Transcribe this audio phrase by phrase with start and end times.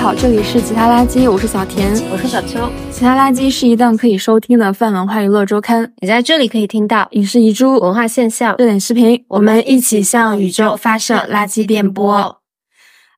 [0.00, 2.70] 好，这里是其他垃圾，我是小田，我是小邱。
[2.90, 12.40] 其他垃圾是一档可以收听的泛文化娱乐周刊，你在这里可以听到影视遗珠、文化现象、热点视频，我们一起向宇宙发射垃圾电波。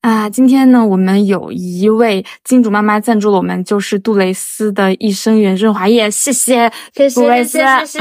[0.00, 8.00] 啊，今天呢，我们有一位金主妈妈赞助了我们，就是杜蕾斯的益生元润滑液，谢谢，谢谢，杜蕾斯，谢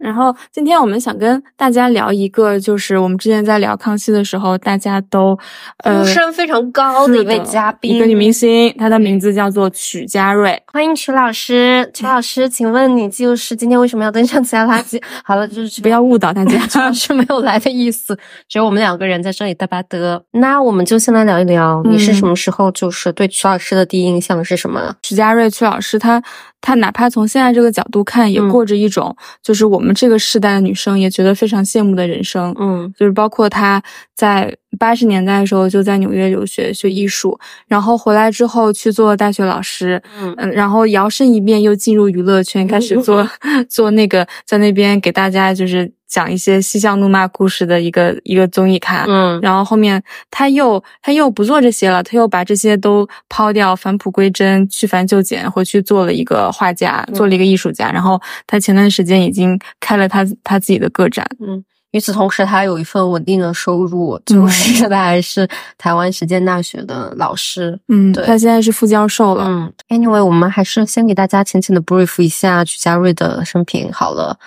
[0.00, 5.38] 然后今天我们想跟大家聊一个，就是我们之前在聊康熙的时候，大家都
[5.84, 10.60] 呃呼声非常高的一位嘉宾，一个女明星，她的名字叫做曲家瑞。
[10.72, 14.98] 欢迎曲老师，曲老师，请问你就是今天为什么要登上其他垃圾？
[15.22, 20.22] 好了，就是不要误导大家， 曲老师没有来的意思，只有我们两个人在这里嘚吧嘚。
[20.30, 24.96] 那我们就先来聊一聊，你是什么时候就是对曲老师的第一印象是什么？
[25.02, 26.22] 曲家瑞，曲老师，他
[26.62, 29.89] 他哪怕从现在这个角度看，也过着一种就是我们。
[29.94, 33.82] 这个时代的女生也觉得非常羡慕的人生，嗯，就是包括她
[34.14, 40.34] 在八十年代的时候就在纽约留学学艺术，然后回来之后去做大学老师，嗯。
[40.38, 43.28] 嗯，然后摇身一变又进入娱乐圈，开始做
[43.68, 61.64] 做那个在那边给大家就是讲一些嬉笑怒骂故事的一个一个综艺咖，嗯，然后后面他又他又不做这些了，他又把这些都抛掉，返璞归真，去繁就简，回去做了一个画家，做了一个艺术家，然后他前段时间已经开了他他自己的个展，嗯。
[61.92, 67.76] 与此同时，他有一份稳定的收入，就是他还是台湾实践大学的老师。
[67.88, 69.44] 嗯，对，他现在是副教授了。
[69.44, 74.38] 嗯，Anyway，我们还是先给大家浅浅的 brief 一下曲家瑞的生平好了。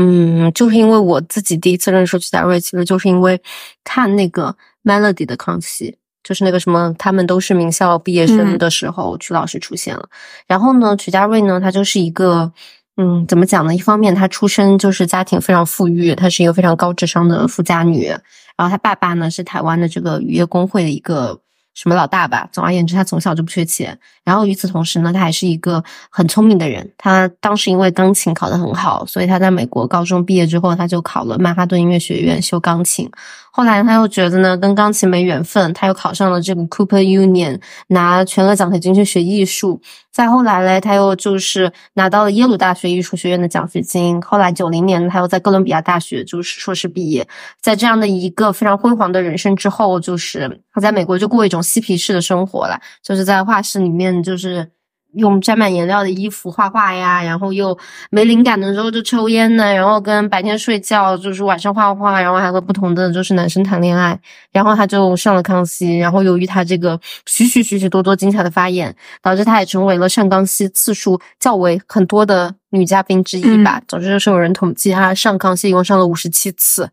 [0.00, 3.40] 嗯，就是因为我自己第一次认识曲家瑞，其实就是因为
[3.84, 10.08] 看那个 Melody 的康熙，就是那个什么他们都是名校毕业生的时候，曲老师出现了。
[10.46, 12.52] 然后呢，曲家瑞呢，他就是一个。
[12.96, 13.74] 嗯，怎么讲呢？
[13.74, 18.08] 一方面，她出身就是家庭非常富裕，她是一个非常高智商的富家女。
[18.08, 18.18] 然
[18.58, 21.40] 后她爸爸呢是台湾的这个渔业工会的一个
[21.80, 22.46] 什么老大吧。
[22.52, 23.98] 总而言之，他从小就不缺钱。
[24.22, 26.86] 然后与此同时呢，他还是一个很聪明的人。
[26.98, 33.10] 他当时因为钢琴考得很好，所以他在美国高中毕业之后，他就考了曼哈顿音乐学院修钢琴。
[33.50, 37.58] 后来他又觉得呢，跟钢琴没缘分，他又考上了这个 Cooper Union，
[37.88, 39.80] 拿全额奖学金去学艺术。
[40.20, 44.20] 再后来嘞，他又就是拿到了耶鲁大学艺术学院的奖学金。
[44.20, 47.26] 后来九零年，他又在哥伦比亚大学就是硕士毕业。
[47.62, 54.70] 在这样的一个非常辉煌的人生之后，就是他在美国就过一种嬉皮士的生活了，就是在画室里面就是。
[55.14, 57.76] 用沾满颜料的衣服画画呀，然后又
[58.10, 64.18] 没灵感的时候就抽烟呢，然后跟白天睡觉，就是晚上画画，然后还和不同的就是男生谈恋爱，
[64.52, 73.80] 然后他就上了康熙，然后由于他这个许许许许多多精彩的发言，导致他也成为了上康熙次数较为很多的女嘉宾之一吧。
[73.88, 76.90] 总之就是有人统计他上康熙一共上了五十七次。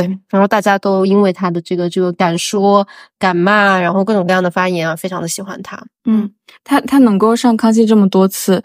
[0.00, 2.86] 对，然后大家都因为他的这个这个敢说
[3.18, 5.82] 敢骂，然后各种各样的发言啊，非常的喜欢他。
[6.04, 6.30] 嗯，
[6.62, 8.62] 他他能够上康熙这么多次。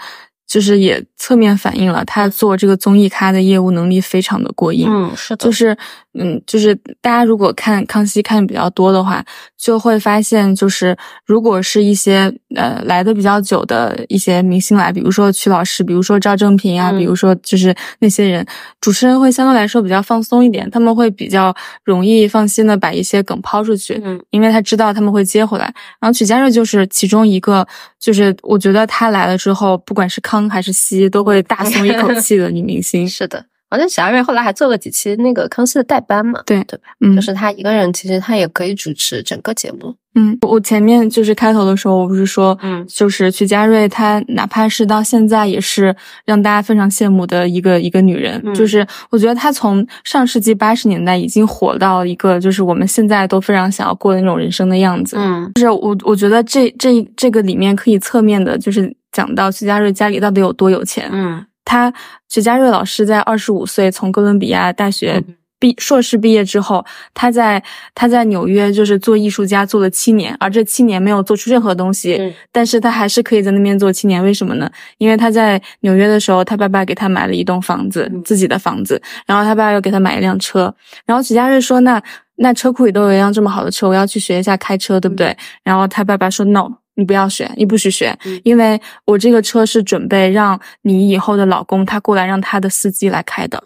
[0.50, 4.88] 就是也侧面反映了他做这个综艺咖的业务能力非常的过硬。
[4.90, 5.46] 嗯，是的。
[5.46, 5.78] 就是，
[6.18, 9.24] 嗯，就是大家如果看康熙看的比较多的话，
[9.58, 18.44] 就会发现，就是如果是一些呃来的比较久的一些明星来，比如说曲老师，比如说赵正平啊，比如说就是那些人，
[18.82, 25.72] 主持人会相对来说比较放松一点，他们会比较容易放心的把一些梗抛出去，嗯，因为他知道他们会接回来。
[26.00, 27.66] 然后曲家瑞就是其中一个，
[28.00, 33.46] 就是我觉得他来了之后，不管是康还是熙都会大松一口 气的女明星，是的。
[33.70, 36.84] 好像贾瑞后来还做了几期那个康熙的代班嘛，对对吧？
[37.02, 39.96] 嗯，就是他一个人，其实他也可以主持整个节目。
[40.16, 48.42] 嗯，我前面就是开头的时候，我不是说，嗯，就是徐佳瑞，她哪怕是到现在，也是让大家非常羡慕的一个一个女人。
[48.56, 55.16] 就是我觉得她从上世纪八十年代已经火到一个，就是我们现在都非常想要过的那种人生的样子。
[55.20, 61.08] 嗯，就是我我觉得这这这个里面可以侧面的，就是讲到徐佳瑞家里到底有多有钱。
[61.14, 61.46] 嗯。
[61.70, 61.94] 他
[62.28, 65.24] 曲家瑞老师在二十五岁从哥伦比亚大学
[65.60, 66.84] 毕硕士毕业之后，
[67.14, 67.62] 他在
[67.94, 74.68] 他在纽约就是做艺术家做了七年，而这七年没有做出任何东西，但是他还是可以在那边做七年，为什么呢？
[74.98, 80.74] 因为他在纽约的时候，他爸爸给他买了一栋房子，自己的房子，然后他爸爸又给他买一辆车，
[81.06, 82.02] 然后曲家瑞说：“那
[82.38, 88.14] 那车库里都有一辆这么好的车，我要去学一下开车，对不对？”然后他爸爸说：“No。”你不要学，你不许学，
[88.44, 93.64] 因为我这个车是准备让你以后的老公他过来让他的司机来开的。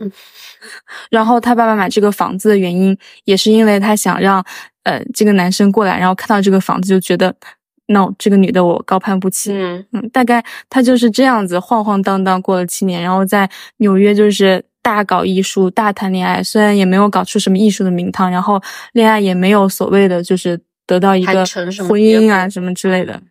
[1.09, 2.95] 然后他爸爸买这个房子的原因，
[3.25, 4.45] 也是因为他想让
[4.83, 7.35] 呃这个男生过来，然后看到这个房子就觉得
[7.87, 9.51] ，no，这个女的我高攀不起。
[9.51, 18.61] 嗯嗯，大概他就是这样子晃晃荡荡过了七年，然后在纽约就是大搞艺术，大谈恋爱，虽然也没有搞出什么艺术的名堂，然后
[18.93, 20.61] 恋爱也没有所谓的就是。
[20.85, 21.45] 得到一个
[21.87, 23.21] 婚姻啊什么之类的。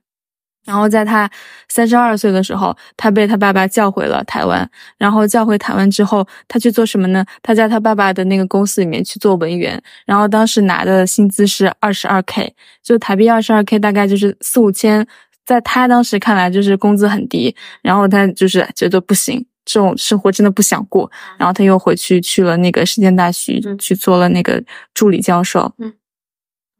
[0.65, 1.29] 然后在他
[1.69, 4.71] 三十二岁的时候，他被他爸爸叫回了台湾。
[4.97, 7.27] 然后叫回台湾之后，他去做什么呢？
[7.43, 9.83] 他在他爸爸的那个公司里面去做文员。
[10.07, 15.05] 然后当时拿的薪资是二十二 k，就台币二十二 k，大概就是四五千，
[15.45, 17.53] 在他当时看来就是工资很低。
[17.83, 21.11] 然后他就是觉得不行，这种生活真的不想过。
[21.39, 24.63] 然后他又回去去了那个实践大学，去做了那个
[24.95, 25.75] 助理教授。
[25.79, 25.93] 嗯，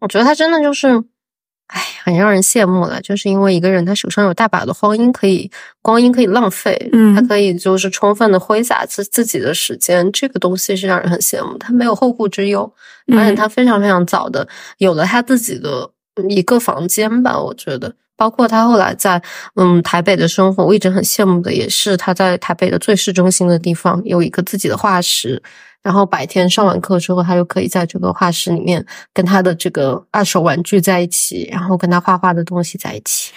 [0.03, 1.03] 我觉得他真的就是。
[1.69, 5.51] 哎，很让人羡慕了，就是因为一个人他手上有大把的光阴可以
[5.81, 11.57] 光阴可以浪费，嗯，他可以就是充分的挥洒自自己的时间，这个东西是让人很羡慕。
[11.57, 12.71] 他没有后顾之忧，
[13.17, 14.47] 而且他非常非常早的
[14.79, 15.89] 有了他自己的
[16.29, 17.95] 一个房间吧，我觉得。
[18.17, 19.23] 包括他后来在
[19.55, 25.43] 嗯台北的生活，我一直很羡慕的也是他在台北的最市中心的地方有一个自己的画室。
[25.83, 33.33] 然后白天上完课之后，他就可以在这个画室里面跟他的这个二手玩具在一起，然后跟他画画的东西在一起。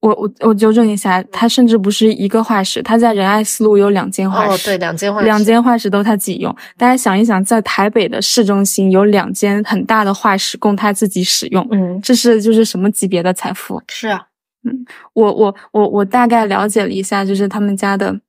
[0.00, 6.52] 我我我纠正一下，他甚至不是一个画室，他在仁爱四路有两间画室，对，两间画室，两间画室都他自己用。
[6.76, 13.80] 大家想一想，在台北的市中心有两间很大的画室供他自己使用，嗯，这是就是什么级别的财富？
[13.88, 14.26] 是啊，
[14.64, 14.84] 嗯，
[15.14, 18.20] 我我我我大概了解了一下，就是他们家的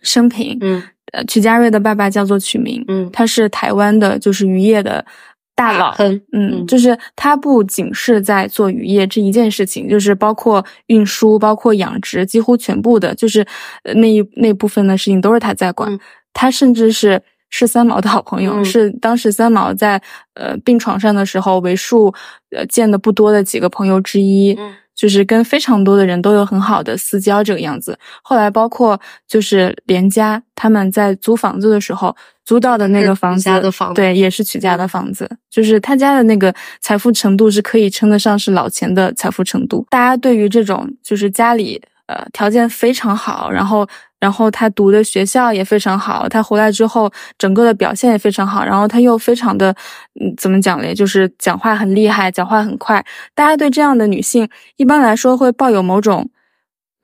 [0.00, 0.82] 生平，嗯。
[1.14, 5.04] 呃，曲家瑞的爸爸叫做曲明，嗯，他是台湾的，就是渔业的
[5.54, 5.94] 大佬，
[6.32, 13.46] 嗯，就是他不仅是在做渔业这一件事情，就是包括运输、包括养殖，几乎全部的，就是
[13.94, 15.96] 那一那部分的事情都是他在管。
[16.32, 20.02] 他甚至是是三毛的好朋友，是当时三毛在
[20.34, 22.12] 呃病床上的时候为数
[22.50, 24.58] 呃见的不多的几个朋友之一。
[24.96, 27.98] 就是跟非常多的人都有很好的私交这个样子。
[28.22, 33.50] 后来包括就是连家他们在租房子的时候租到的那个房子，
[33.92, 35.28] 对，也是曲家的房子。
[35.50, 39.86] 就是他家的那个财富程度是可以称得上是老钱的财富程度。
[39.90, 43.86] 大家对于这种就是家里呃条件非常好，然后。
[44.20, 48.64] 然后他读的学校也非常好，他回来之后整个的表现也非常好。
[48.64, 49.70] 然后他又非常的，
[50.18, 50.94] 嗯，怎么讲嘞？
[50.94, 53.04] 就是讲话很厉害，讲话很快。
[53.34, 56.26] 大家对这样的女性一般来说会抱有某种，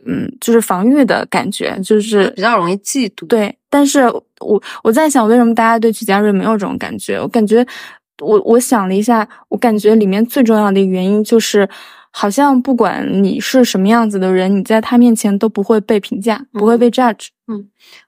[0.06, 3.26] 嗯，就是防御的感觉，就是比较容易嫉妒。
[3.26, 4.00] 对，但是
[4.40, 7.20] 我我在想，为什么大家对曲家瑞没有这种感觉？
[7.20, 7.66] 我感觉，
[8.20, 11.68] 我我想了一下，我感觉里面最重要的一个原因就是。
[12.12, 17.28] 好像不管你是什么样子的人，你在他面前都不会被评价，不会被 judge。
[17.39, 17.39] 嗯，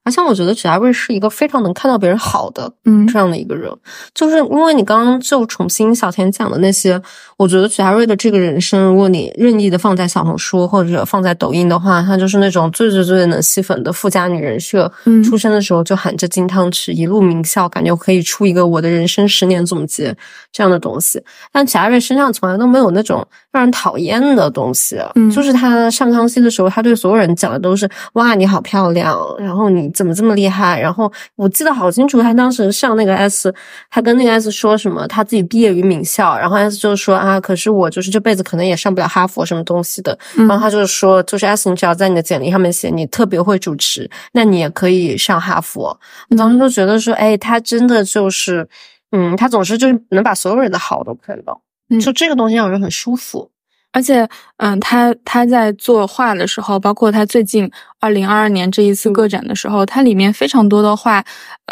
[0.05, 3.71] 而且我觉得曲家瑞是一个非常能看到别人好的，嗯，这样的一个人。
[4.15, 7.01] 就是因为你刚刚就重新小田讲的那些，
[7.37, 14.91] 我觉得曲家瑞的这个人生，如果你任意的放在小红书或者放在抖音的话，他就是那种最最最能吸粉的富家女人设。
[15.05, 20.15] 嗯，出生的时候就含着金汤匙，一路名校，感觉可以出一个我的人生十年总结
[20.53, 21.23] 这样的东西。
[21.53, 24.99] 但曲家瑞身上从来都没有那种让人讨厌的东西。
[25.15, 29.17] 嗯，就是他上康熙的时候，他对所有人讲的都是哇，你好漂亮。
[29.39, 30.81] 然后你怎么这么厉害？
[30.81, 33.55] 然后我记得好清楚，他当时上那个 S，
[33.91, 35.07] 他跟那个 S 说什么？
[35.07, 40.19] 他自己毕业于名校，然后 S 就说啊，可是我就是这辈子可能也上不了哈佛什么东西的。
[40.37, 45.99] 然后他就是说，就是 S，你只要在你的简历上面写你特别会主持，那你也可以上哈佛。
[46.31, 48.69] 我当时就觉得说，哎，他真的就是，
[49.13, 51.61] 嗯，他总是就是能把所有人的好都看到，
[52.01, 53.52] 就这个东西让人很舒服。
[53.93, 57.71] 而且，嗯，他他在作画的时候，包括他最近
[58.01, 61.23] 二零二二年这一次个展的时候，它里面非常多的画，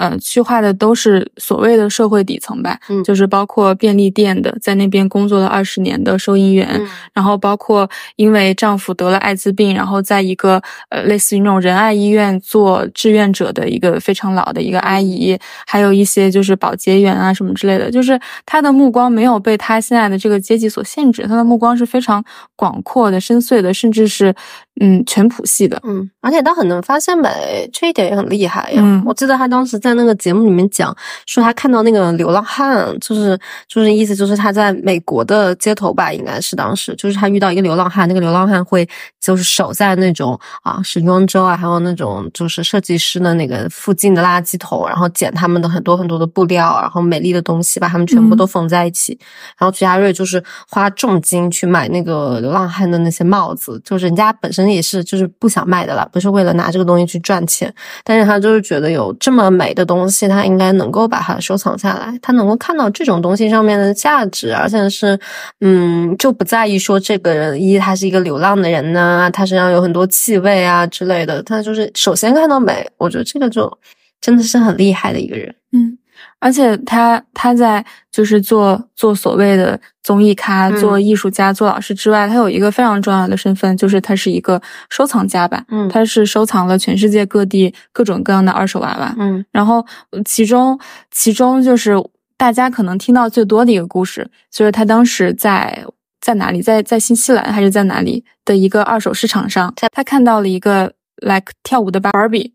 [0.00, 6.66] 呃，去化的都是所谓的社会底层吧，嗯，就是包括便利店的，在那边工作了二十年的收银员，
[7.14, 22.00] 然后包括因为丈夫得了艾滋病，然后在一个呃类似于那种仁爱医院做志愿者的一个非常老的一个阿姨，还有一些就是保洁员啊什么之类的，就是她的目光没有被她现在的这个阶级所限制，她的目光是非。
[22.00, 22.24] 常
[22.56, 24.34] 广阔的、深邃的，甚至是
[24.80, 28.80] 嗯全谱系的，嗯，而且他很能发现美，这一点也很厉害呀。
[28.82, 30.96] 嗯，我记得他当时在那个节目里面讲，
[31.26, 38.88] 说他看到那个流浪汉，就是就是意思就是他在美国的街头吧，应该是当时就是他遇到一个流浪汉，那个流浪汉会
[39.20, 49.18] 就是守在那种啊时装周啊，还有那种就是设计师的那个附近的垃圾桶，然后捡他们的很多很多的布料，然后美丽的东西，把他们全部都缝在一起。
[49.58, 51.90] 然后徐家瑞就是花重金去买。
[51.90, 57.72] 那个流浪汉的那些帽子，就是人家本身也是就是不想卖的了，不是为了拿这个东西去赚钱，
[58.04, 65.18] 但是他就是觉得有这么美的东西，他应该能够把它收藏下来，他能够看到这种东西上面的价值，而且是
[65.60, 73.78] 嗯，就不在意说这个人一他是一个流浪的人呢，他身上有很多气味啊之类的，他就是首先看到美，我觉得这个就
[74.20, 75.96] 真的是很厉害的一个人，嗯。
[76.40, 85.62] 而且他他在就是做做所谓的综艺咖、做艺术家、做老师之外，他有一个非常重要的身份，就是他是一个收藏家吧。
[85.68, 89.14] 嗯，他是收藏了全世界各地各种各样的二手娃娃。
[89.18, 89.84] 嗯，然后
[90.24, 90.80] 其中
[91.10, 91.94] 其中就是
[92.36, 95.84] 大家可能听到最多的一个故事，就是他当时在
[96.20, 102.54] 在哪里，在在新西兰还是在哪里的一个二手市场上，他看到了一个 like 跳舞的芭比。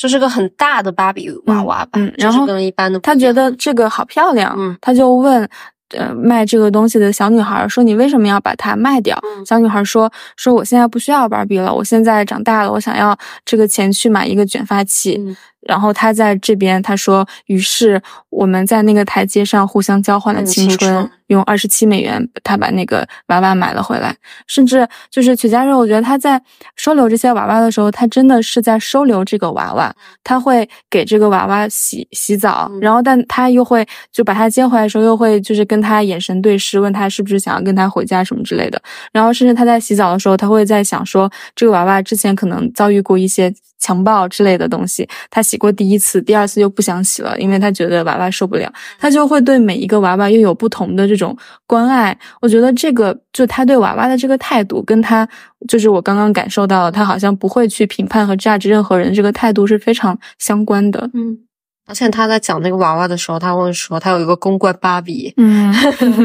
[0.00, 5.46] 就是个很大的芭比娃娃吧，嗯，然后跟一般的他觉得这个好漂亮，嗯，他就问，
[5.90, 13.14] 呃，卖这个东西的小女孩说：“你为什么要把它卖掉？”小女孩说：“说我现在不需要芭比了，我现在长大了，我想要
[13.44, 18.00] 这个钱去买一个卷发器。”然后他在这边他说：“于是
[18.30, 24.12] 我们在那个台阶上互相交换了青春。”用二十七美元，他把那个娃娃买了回来。
[24.48, 26.42] 甚至就是曲家瑞，我觉得他在
[26.74, 29.94] 收留这些娃娃的时候，他真的是在收留这个娃娃。
[30.24, 38.82] 他会给这个娃娃洗洗澡，然后但他又会就把他接回来的时候，又会就是跟他眼神对视，问他是不是想要跟他回家什么之类的。
[39.12, 45.08] 然后甚至他在洗澡的时候，他会在想说，这个娃娃之前可能遭遇过一些强暴之类的东西。
[45.30, 48.72] 他洗过第一次，第二次又不想洗了，因为他觉得娃娃受不了。
[48.98, 51.20] 他就会对每一个娃娃又有不同的这。
[51.20, 55.28] 种关爱，我觉得这个就他对娃娃的这个态度，跟他
[55.68, 61.10] 就是我刚刚感受到，他好像不会去评判和价值任何人，这个态度是非常相关的。
[61.12, 61.38] 嗯，
[61.86, 65.32] 而且他在讲那个娃娃的时候，他会说他有一个公关芭比。
[65.36, 65.74] 嗯，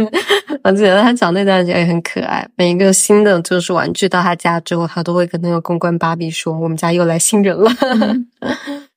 [0.63, 2.47] 我觉得他讲那段也很可爱。
[2.55, 7.71] 每一个新的就是玩具到他家之后，他都会跟那个公关芭比说：“我们家又来新人了。”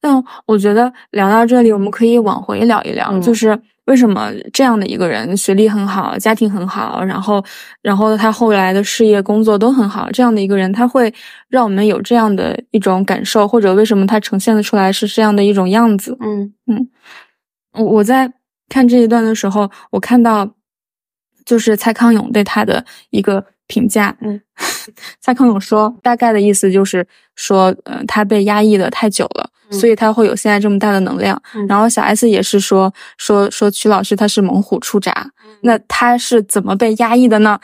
[0.00, 3.58] 但我觉得聊到这里，我们可以往回聊一聊，就是。
[3.86, 7.44] 为什么这样的一个人学历很好，家庭很好，然后，
[7.82, 11.12] 然后他后来的事业工作都很好，这样的一个人他会
[11.48, 16.16] 让我们有这样的一种感受，或者为什么他呈现的出来是这样的一种样子？
[16.20, 16.88] 嗯嗯，
[17.74, 18.32] 我我在
[18.68, 20.48] 看这一段的时候，我看到
[21.44, 24.40] 就是蔡康永对他的一个评价，嗯，
[25.20, 29.50] 蔡康永说，大概的意思就是说，呃，他被压抑的太久了。
[29.68, 35.12] 所以他会有现在这么大的能量，然后小 S 也是说说说曲老师他是猛虎出闸，
[35.62, 37.58] 那他是怎么被压抑的呢？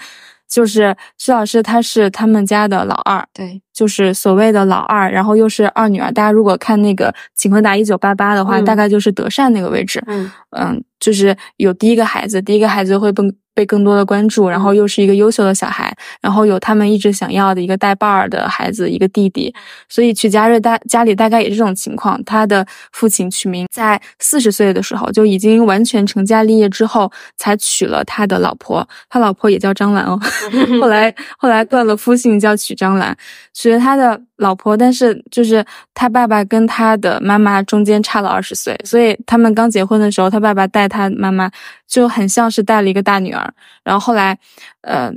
[0.49, 6.11] 就是曲老师他是他们家的老二，对，就是所谓的老二，然后又是二女儿。
[6.11, 13.33] 大家如果看那个《请回答一九八八》的话，大概就是德善那个位置，嗯嗯，就是有第一个孩子，第一个孩子会更。
[13.55, 19.55] 被更多的关注，然后又是一个优秀的小孩，然后有他们一直想要的一个带伴儿的孩子，一个弟弟，
[19.89, 22.23] 所以曲家瑞大家里大概也是这种情况。
[22.25, 30.19] 他的父亲曲明在四十岁的时候就已经完全成家立业之后，才娶了他的老婆，他老婆也叫张兰哦，
[30.81, 33.17] 后来后来断了夫姓叫曲张兰，
[33.53, 34.21] 娶了他的。
[34.43, 41.51] 老婆，但是就是他爸爸跟他的妈妈中间差了二十岁，所以他们刚结婚的时候，他爸爸带他妈妈
[41.89, 43.55] 就很像是带了一个大女儿。
[43.83, 44.39] 然后后来，
[44.83, 45.11] 呃，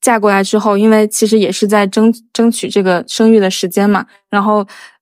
[0.00, 4.58] 嫁过来之后，因为其实也是在争争取这个生育的时间嘛，然后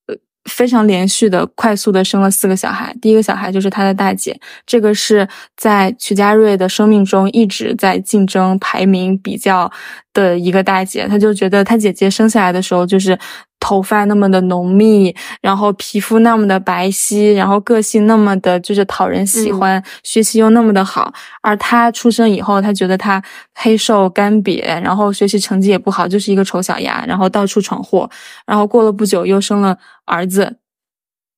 [0.06, 0.16] 呃。
[0.46, 2.96] 非常连续的、快速的生了四个小孩。
[3.00, 4.34] 第一个小孩就是他的大姐，
[4.64, 9.70] 这个是在曲家瑞的生命中一直在竞争、排名比较
[10.14, 11.06] 的一个大姐。
[11.06, 13.16] 他就觉得他姐姐生下来的时候就是
[13.60, 21.12] 头发那么的浓密，然后皮肤那么的白皙，然后个性那么的就是讨人喜欢，学习又那么的好。
[21.42, 23.22] 而他出生以后，他觉得他
[23.54, 28.10] 黑瘦干瘪，然后学习成绩也不好，就是一个丑小鸭，然后到处闯祸。
[28.46, 29.76] 然后过了不久，又生了。
[30.06, 30.56] 儿子，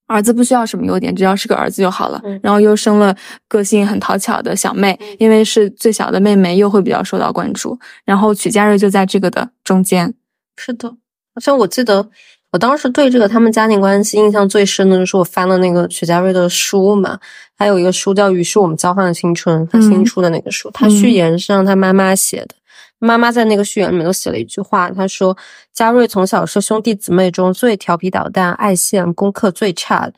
[0.07, 2.23] 儿子不需要什么优点，只要是个儿子就好了。
[2.43, 3.15] 然后又生了
[3.49, 7.79] 个性很讨巧的小妹，因为是最小的妹妹，又会比较受到关注。
[8.07, 10.15] 然后曲家瑞就在这个的中间。
[10.57, 10.95] 是的，
[11.35, 12.09] 好像我记得
[12.53, 17.19] 我当时对这个他们家庭关系印象最深的就是我翻了那个曲家瑞的书嘛，
[17.57, 22.55] 还有一个书叫《于是我们交换了青春》，他新出的那个书，他序言是让他妈妈写的。
[22.99, 25.37] 妈妈在那个序言里面都写了一句话，她说
[25.75, 30.13] ：“嘉瑞从小是兄弟姊妹中最调皮捣蛋、爱现、功课最差的。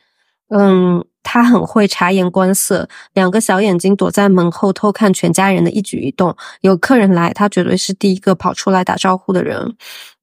[0.49, 6.33] 嗯，他很会察言观色，两个小眼睛躲在门后偷看全家人的一举一动。
[6.61, 9.75] 有客人来，他绝对是第一个跑出来打招呼的人。”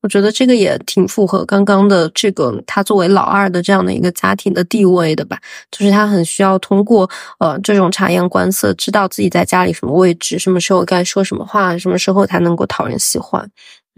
[0.03, 5.39] 我觉得这个也挺符合刚刚的这个他作为老二的这样的一个家庭的地位的吧，
[5.71, 13.49] 就是他很需要通过呃这种察言观色，知道自己在家里什么位置，什么时候该说什么话，什么时候才能够讨人喜欢。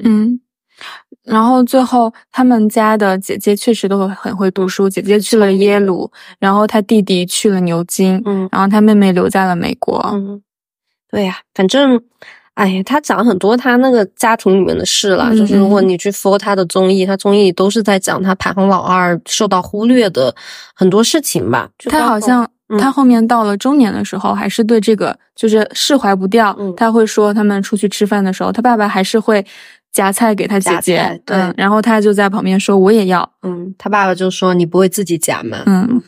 [0.02, 0.38] 嗯，
[1.24, 10.00] 然后最后他们家的姐姐确实都很会读书，姐姐去了耶鲁，然后他弟弟去了牛津，嗯，然后他妹妹留在了美国。
[10.12, 10.42] 嗯，
[11.10, 12.00] 对呀，反正。
[12.54, 20.32] 哎呀，他讲很多他那个家庭里面的事了，就是如果你去 follow 他的综艺，他综艺都是在讲他排行老二受到忽略的
[20.72, 21.68] 很多事情吧。
[21.90, 26.56] 他好像他后面到了中年的时候，还是对这个就是释怀不掉。
[26.76, 29.44] 他会说，他们出去吃饭的时候，他爸爸还是会
[29.94, 36.02] 夹菜给他姐姐，对，然后他就在旁边说：“我也要。”嗯，他爸爸就说：“你不会自己夹吗？”嗯。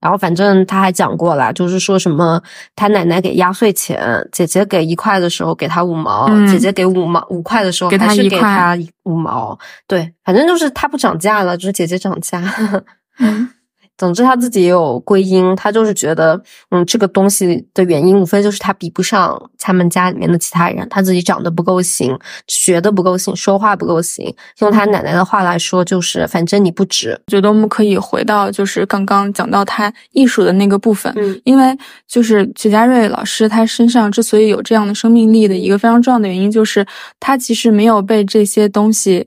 [0.00, 2.40] 然后反正他还讲过了，就是说什么
[2.76, 4.00] 他奶奶给压岁钱，
[4.32, 9.58] 姐姐给一块的时候给他五毛，姐姐给五毛五块的时候还是给他五毛。
[9.86, 12.42] 对，反正就是他不涨价了，就是姐姐涨价。
[13.18, 13.50] 嗯。
[13.98, 16.40] 总之他自己也有归因，他就是觉得，
[16.70, 24.32] 嗯，这个东西的原因无非就是他比不上他们家里面的其他人，他自己长得不够行，学的不够行，说话不够行。
[24.60, 27.20] 用他奶奶的话来说，就是反正你不值。
[27.26, 31.76] 觉得我们可以回到就是刚刚讲到他艺术的那个部分，嗯，因为
[32.06, 36.86] 就是曲家瑞老师他身上之所以有这样的生命力的一个非常重要的原因，就是
[37.18, 39.26] 他其实没有被这些东西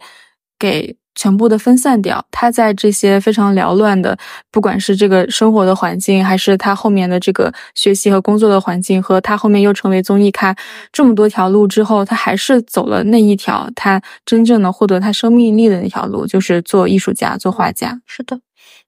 [0.58, 0.96] 给。
[1.16, 4.18] 全部的分散掉，他在这些非常缭乱的，
[4.50, 10.56] 不管是这个生活的环境，还是他后面的这个学习和工作的环境，和他后面又成为综艺咖
[10.92, 18.00] 这么多条路之后，他还是走了那一条他真正的获得他生命力的那条路，就是做艺术家、做画家。
[18.06, 18.40] 是的。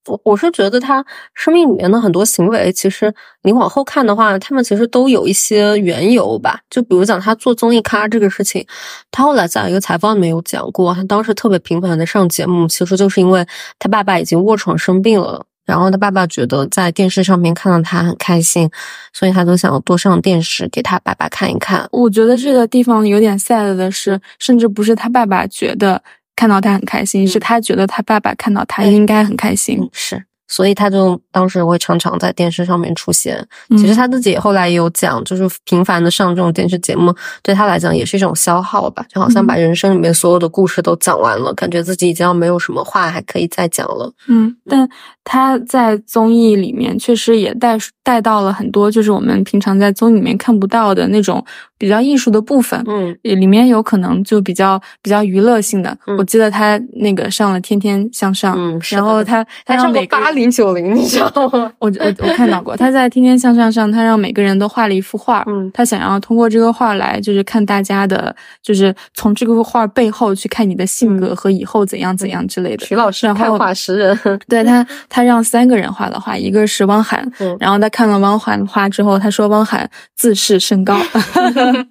[0.06, 6.60] 我我是觉得他生命里面的很多行为，其实你往后看的话，他们其实都有一些缘由吧。
[6.70, 8.66] 就比如讲他做综艺咖这个事情，
[9.12, 13.46] 他后来在一个采访里面有讲过，他当时特别频繁的上节目，其实就是因为
[13.80, 18.70] 他爸爸已经卧床生病了，然后他爸爸觉得在电视上面看到他很开心，
[19.14, 21.88] 所以他都想多上电视给他爸爸看一看。
[21.92, 26.04] 我觉得这个地方有点 sad 的是，甚至不是他爸爸觉得。
[26.36, 30.26] 看到他很开心，是他觉得他爸爸看到他应该很开心，是。
[30.54, 33.44] 所以他就当时会常常在电视上面出现。
[33.76, 44.14] 其实他自己后来也有讲，就是频繁的上这种电视节目，对他来讲也是一种消耗吧，就好像把人生里面所有的故事都讲完了，感觉自己已经要没有什么话还可以再讲了。
[44.28, 44.88] 嗯，但
[45.24, 51.44] 他在综艺里面确实也带带到了很多，就是我们平常在综艺里面看不到的那种
[51.80, 52.80] 比较艺术的部分。
[52.86, 55.98] 嗯，里面有可能就比较比较娱乐性的。
[56.20, 61.72] 我记得他那个上了《天天向上》，嗯，然后他他上过八零九零，你知道吗？
[61.80, 72.86] 我我我看到过，他在《天天向上》上，他让每个人都画了一幅画，嗯，他想要通过这个画来，就是看大家的，就是从这个画背后去看你的性格和以后怎样怎样之类的。
[72.86, 77.26] 徐老师看画识人， 对他，他让三个人画的画，一个是汪涵，
[77.58, 81.00] 然后他看了汪涵的画之后，他说汪涵自视甚高，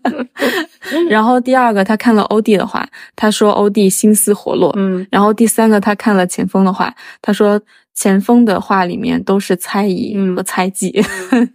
[1.09, 2.87] 然后第二个他看了欧弟的画，
[3.17, 7.59] 他说欧弟心思活络，嗯，然后第三个他看了钱枫的画，他说。
[7.95, 11.05] 钱枫的话里面都是猜疑和猜忌，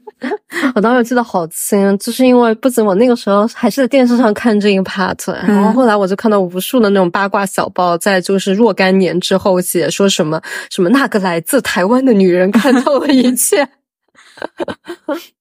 [0.75, 13.67] 我当时记得好清，就是因为不仅我那个时候还是在电视上看这一 part， 然后后来我就看到无数的那种八卦小报，在就是若干年之后写说什么什么那个来自台湾的女人看透了一切。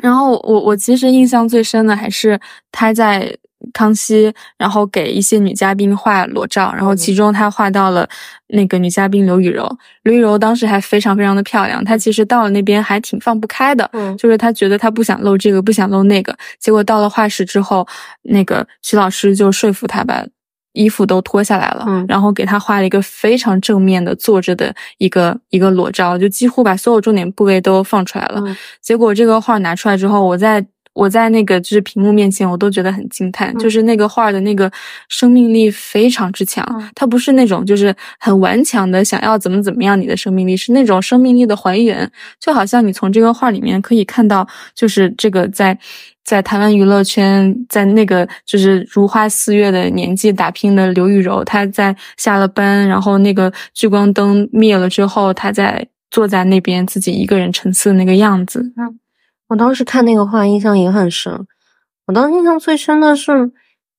[0.00, 2.38] 然后我我其实印象最深的还是
[2.70, 3.36] 他在。
[3.72, 8.06] 康熙，然后给一些女嘉宾画裸照，然后其中他画到了
[8.48, 9.66] 那个女嘉宾刘雨柔，
[10.02, 17.86] 刘雨柔当时还非常非常的漂亮，她其实到了那边还挺放不开的，嗯，就是她觉得她不想露这个，不想露那个，结果到了画室之后，
[18.22, 20.24] 那个徐老师就说服她把
[20.76, 28.40] 衣服都脱下来了，嗯，然后给他画了一个非常正面的坐着的一个一个裸照，就几乎把所有重点部位都放出来了，
[28.80, 30.64] 结果这个画拿出来之后，我在。
[30.96, 34.70] 我在那个就是屏幕面前，我都觉得很惊叹，就是那个画的那个
[35.10, 36.66] 生命力非常之强。
[36.94, 45.78] 它不是那种就是很顽强的想要怎么怎么样，你的生命力是那种生命力的还原，就好像你从这个画里面可以看到，就是这个在
[46.24, 58.72] 在台湾娱乐圈，在那个就是如花似月的年纪打拼的刘雨柔，她在下了班，然后那个聚光灯灭了之后，她在坐在那边自己一个人沉思的那个样子。
[59.48, 61.46] 我当时看那个画，印象也很深。
[62.06, 63.50] 我当时印象最深的是，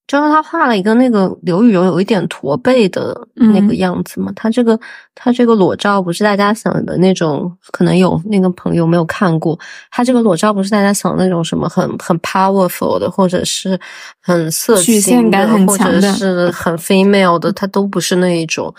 [0.08, 4.32] 就是他画了一个那个刘雨柔有一点驼背的那个样子嘛。
[4.36, 4.80] 他这个
[5.14, 9.60] 他这个裸照不是大家想的那种，可能有那个朋友没有看过。
[9.92, 13.78] 他这个裸照不是大家想的那种什么很很 powerful 的，或者是
[14.22, 18.74] 很色情的，或者是很 female 的，他都不是那一种。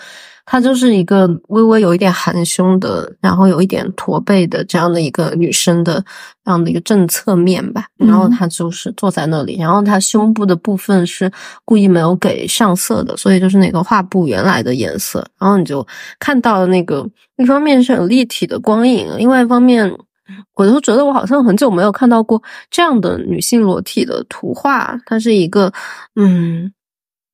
[0.51, 6.03] 她就是一个微微有一点含胸的，然后有一点驼背的这样的一个女生的
[6.43, 7.85] 这样的一个正侧面吧。
[7.99, 11.31] 然后她就是坐在那里，然后她胸部的部分是
[11.67, 15.23] 故意没有给上色的，所以就是那个画布原来的颜色。
[15.39, 15.87] 然后你就
[16.19, 17.07] 看到了那个
[17.37, 19.95] 一方面是很立体的光影，另外一方面
[20.55, 24.99] 我都觉得我好像很久没有看到过这样的女性裸体的图画。
[25.05, 25.71] 它是一个
[26.17, 26.73] 嗯，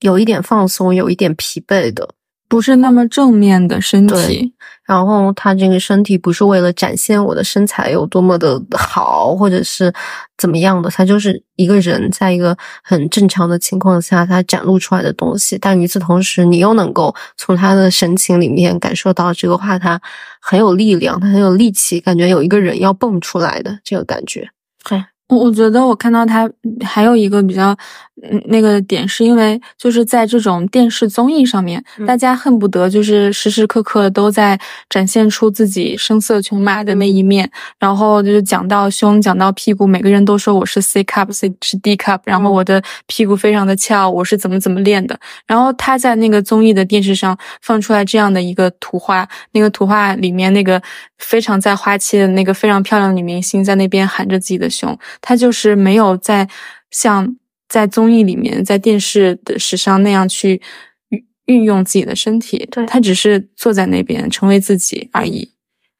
[0.01, 2.09] 有一点放松，有一点疲惫的。
[2.55, 4.55] 不是那么正面的身体。
[4.85, 9.93] 然后他这个身体不是为了展现我的身材有多么的好，或者是
[10.37, 15.57] 怎么样的，他就是一个人在一个很正常的情况下，他展露出来的东西。
[15.59, 20.01] 但与此同时，你又能够从他的神情里面感受到这个话，他
[20.39, 24.51] 很有力量，他很有力气，感觉有一个人要蹦出来的这个感觉。
[24.89, 25.03] 对。
[25.29, 26.49] 我我觉得我看到他
[26.85, 27.75] 还有一个比较
[28.23, 34.59] 嗯那个点，是因为就是在这种电视综艺上面，大家恨不得就是时时刻刻都在
[34.91, 45.19] 展现出自己声色犬马的那一面，然后就是讲到胸，讲到屁股，每个人都说我是 C cup，C 是 D cup，然后我的屁股非常的翘，我是怎么怎么练的。
[45.47, 50.81] 然后他在那个综艺的电视上放出来这样的一个图画，那个图画里面那个
[51.19, 54.97] 非常在花期的那个非常漂亮的女明星在那边喊着自己的胸。
[55.21, 56.49] 他就是没有在
[56.91, 57.37] 像
[57.69, 60.61] 在综艺里面、在电视的史上那样去
[61.09, 65.51] 运运用自己的身体，对他只是坐在那边成为自己而已。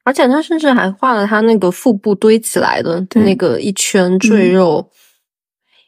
[0.03, 4.91] 而且他甚至还画了他那个腹部堆起来的那个一圈赘肉。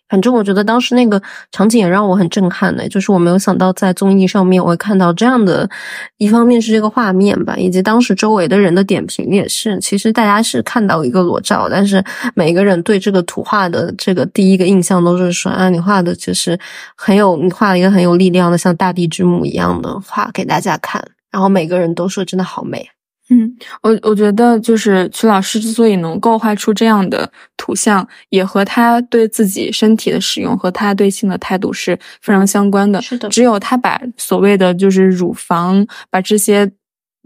[0.09, 5.69] 反正我觉得当时那个场景也让我很震撼的，就是我没有想到在综艺上面我会看到这样的，
[6.17, 12.03] 一方面是这个画面吧，以及当时周围的人的点评也是，其实大家是看到一个裸照，但是
[12.35, 16.57] 每个人对这个图画的这个第一个印象都是说啊，你画的就是
[16.95, 22.89] 很有，你画了一个很有力量的像大地之母一样的画给大家看，然后每个人都说真的好美。
[23.29, 33.01] 嗯，我我觉得就是曲老师之所以能够画出这样的图像，也和他对自己身体的使用和他对性的态度是非常相关的。
[33.01, 36.71] 是的，只有他把所谓的就是乳房，把这些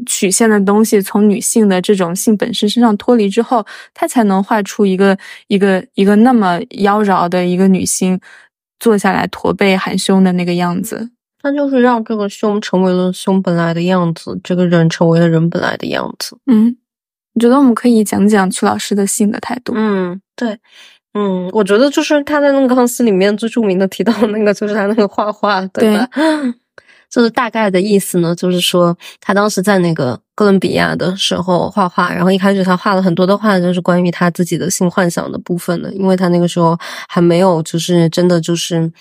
[0.07, 5.15] 曲线的东西从女性的这种性本身身上脱离之后，他才能画出一个
[5.47, 8.19] 一个一个那么妖娆的一个女性
[8.79, 11.11] 坐下来驼背含胸的那个样子。
[11.41, 16.38] 他就是让这个胸成为了胸本来的样子，这个人成为了人本来的样子。
[16.45, 16.77] 嗯，
[17.34, 19.73] 我觉得我们可以讲讲曲老师的性的态度。
[19.75, 20.58] 嗯，对，
[21.15, 26.08] 嗯，我觉得就是他在那个康熙里面最著名的提到那个，就是他那个画画，对吧？
[27.10, 36.77] 就是大概的意思呢，就是说他当时在那个哥伦比亚的时候画画，然后一开始他画了很多的画，就是关于他自己的性幻想的部分的，因为他那个时候
[37.10, 38.91] 还没有就是真的就是。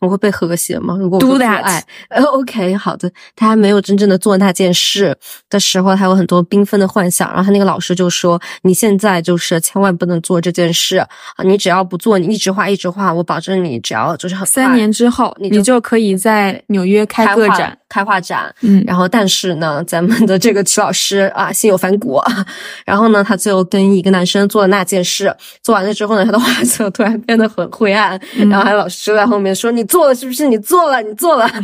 [0.00, 0.96] 我会被和谐吗？
[0.96, 3.10] 如果我的爱，呃，OK，好的。
[3.34, 5.16] 他还没有真正的做那件事
[5.50, 7.28] 的时候，他有很多缤纷的幻想。
[7.30, 11.08] 然后他那个老师就说：“你现在就是千万不能做这件事啊！
[11.42, 18.54] 你只要不做，你一直画，一直画，我保证你只要就是很三年之后，你你就可以在纽约开个展、开画展。
[18.60, 22.20] 嗯，然后但是呢，咱们的这个曲老师啊，心有反骨。
[22.86, 28.20] 然后呢，他最后跟一个男生做了那件事，做完了之后呢，他的画色突然变得很灰暗。
[28.48, 29.87] 然后还有老师就在后面说：你。
[29.88, 30.46] 做了是不是？
[30.46, 31.50] 你做了，你做了。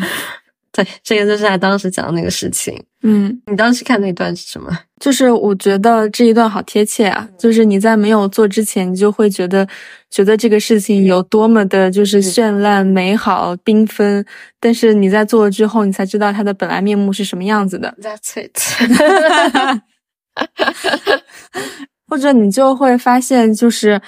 [0.72, 2.82] 对，这个就是他当时讲的那个事情。
[3.02, 4.76] 嗯，你当时看那段是什么？
[4.98, 7.28] 就是我觉得这一段好贴切啊！
[7.38, 9.64] 就是你在没有做之前，你就会觉得
[10.10, 14.26] 觉得这个事情有多么的，就是绚烂、美好、缤纷。
[14.58, 17.94] 但是你在做了之后，你才知道它的本来面目是什么样子的。
[18.02, 18.58] That's it。
[22.08, 24.02] 或者你就会发现，就是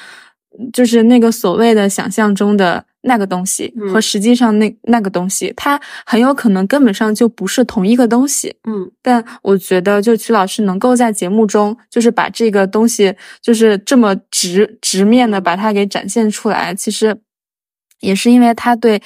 [0.72, 2.86] 就是那个所谓的想象中的。
[3.06, 8.54] 那个东西和实际上那那个东西，它很有可能根本上就不是同一个东西。
[8.68, 17.16] 嗯，但我觉得，就曲老师能够在节目中，就是把这个东西，就是这么直直面的把它给展现出来，其实
[18.00, 19.00] 也是因为他对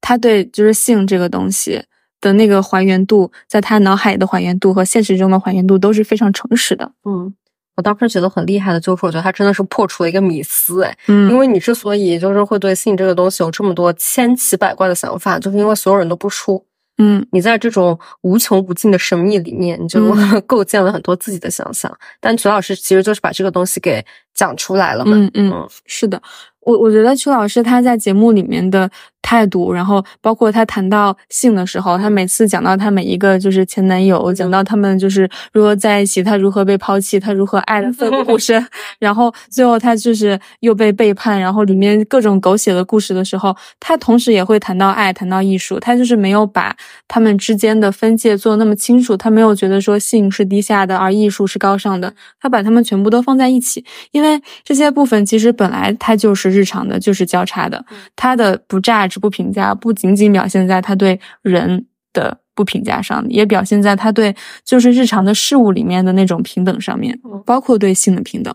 [0.00, 1.84] 他对就是性这个东西
[2.20, 6.92] 的那个还原度，在他脑海的还原度和现实中的还原度都是非常诚实的。
[7.04, 7.34] 嗯。
[7.76, 16.64] 我当时觉得很厉害的，就是我觉得他真的是破除了一个迷思，哎，嗯，因为你之所以就是会对性这个东西有这么多千奇百怪的想法，就是因为所有人都不说，
[16.98, 20.00] 嗯，你在这种无穷无尽的神秘里面，你就
[20.46, 21.92] 构建了很多自己的想象。
[22.20, 26.22] 但曲老师其实就是把这个东西给讲出来了嘛，嗯嗯，是的。
[26.64, 28.90] 我我觉得邱老师他在节目里面的
[29.22, 38.66] 态度，然后包括他谈到性的时候，他每次讲到他每一个就是前男友，讲到他们就是如何在一起，他如何被抛弃，他如何爱的奋不顾身，
[38.98, 46.74] 然后最后他就是又被背叛，然后里面各种狗血的故事的时候，他同时也会谈到爱，谈到艺术，他就是没有把
[47.08, 56.53] 他们之间的分界做那么清楚，他没有觉得说性是低下的，而艺术是高尚的，他把他们全部都放在一起，因为这些部分其实本来他就是。
[56.54, 68.54] 日常的就是交叉的，他的不价值不评价，不仅仅表现在他对人的不评价上，也表现在他对就是日常的事物里面的那种平等上面，包括对性的平等。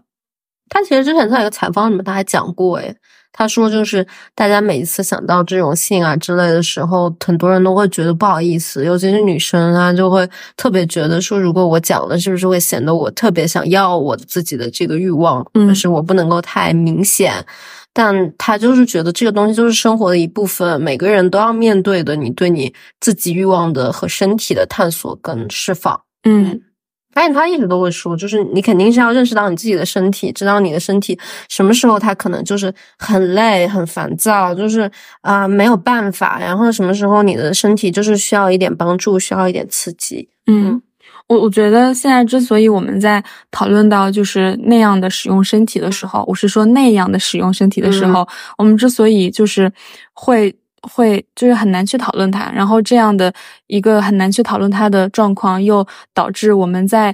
[0.69, 2.95] 他其实之前在一个采访里面他还讲过，诶
[3.31, 17.33] 他说，就是大家每一次想到这种性啊之类的时候，很多人都会觉得不好意思，尤其是女生啊，就会特别觉得说，如果我讲了，是不是会显得我特别想要我自己的这个欲望，就是我不能够太明显。
[17.93, 26.01] 但他就是觉得这个东西就是生活的一部分，每个人都要面对的，你对你自己欲望的和身体的探索跟释放。
[26.23, 26.61] 嗯。
[27.11, 34.89] 发现他一直都会说，就是你肯定是要认识到你自己的身体，知道你的身体什么时候他可能就是很累、很烦躁，就是
[35.21, 40.29] 啊没有办法，然后什么时候你的身体就是需要一点帮助，需要一点刺激。
[40.45, 40.79] 嗯，
[41.29, 49.71] 我我觉得现在之所以我们在讨论到就是那样的使用身体的时候，我是说那样的使用身体的时候，我们之所以就是
[50.13, 50.53] 会。
[50.83, 53.33] 会就是很难去讨论它，然后这样的
[53.67, 57.13] 一个很难去讨论它的状况，又导致我们在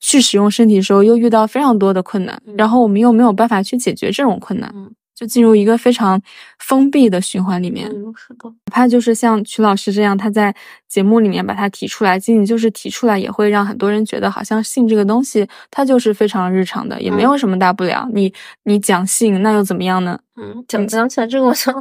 [0.00, 4.68] 去使用身体的时候又遇到非常多的困难，然后我们又没有办法去解决这种困难。
[5.14, 6.20] 就进入一个非常
[6.58, 8.48] 封闭的循环里面，是的。
[8.66, 10.54] 哪怕就是像曲老师这样，他在
[10.88, 18.08] 节目里面把它提出来，仅仅就是提出来，也会让很多人觉得好像性这个东西，它就是非常日常的，也没有什么大不了。
[18.12, 18.32] 你
[18.64, 20.18] 你讲性，那又怎么样呢？
[20.36, 21.72] 嗯，讲讲起来这个，我想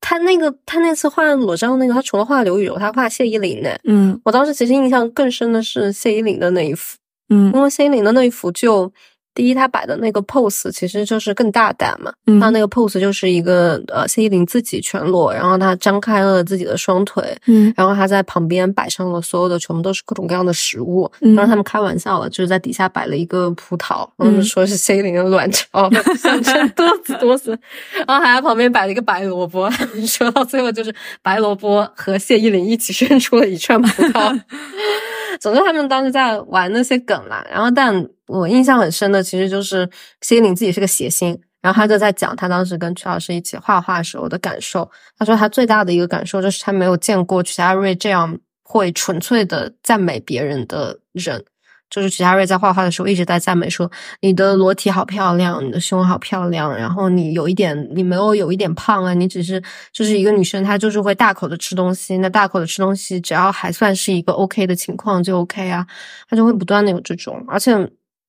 [0.00, 3.76] 他那个他那次画裸照那个，他除了画刘雨柔，他画谢依霖的。
[3.84, 6.96] 嗯，我当时其实印象更深的是谢依霖的那一幅。
[7.30, 8.92] 嗯，因为谢依霖的那一幅就。
[9.38, 12.12] 第一，他摆的那个 pose 其实就是更大胆嘛。
[12.40, 21.08] 他那个 pose 就是一个呃谢依霖自己全裸，然后他张开了自己的双腿，嗯，然后他在旁边摆上了所有的全部都是各种各样的食物。
[21.36, 27.56] 当时他们开玩笑了，就是在底下摆了一个葡萄，然后说是谢依霖的卵巢，想吃 多子多孙。
[28.08, 29.70] 然后还在旁边摆了一个白萝卜，
[30.04, 34.36] 说到最后就是白萝卜和谢依霖一起伸出了一串葡萄。
[35.40, 37.46] 总之，他们当时在玩那些梗啦。
[37.50, 39.88] 然后，但我印象很深的，其实就是
[40.20, 44.90] 谢依霖自己是个谐星，然后他就在讲他当时跟曲老师一起画画时候的感受。
[45.18, 51.44] 他说他最大的一个感受就是他没有见过曲家瑞这样会纯粹的赞美别人的人。
[51.90, 65.86] 就是曲家瑞在画画的时候一直在赞美说你的裸体好漂亮，你的胸好漂亮，然后你有一点你没有有一点胖啊，你只是就是一个女生，她就是会大口的吃东西，那大口的吃东西只要还算是一个 OK 的情况就 OK 啊，
[66.28, 67.72] 她就会不断的有这种，而且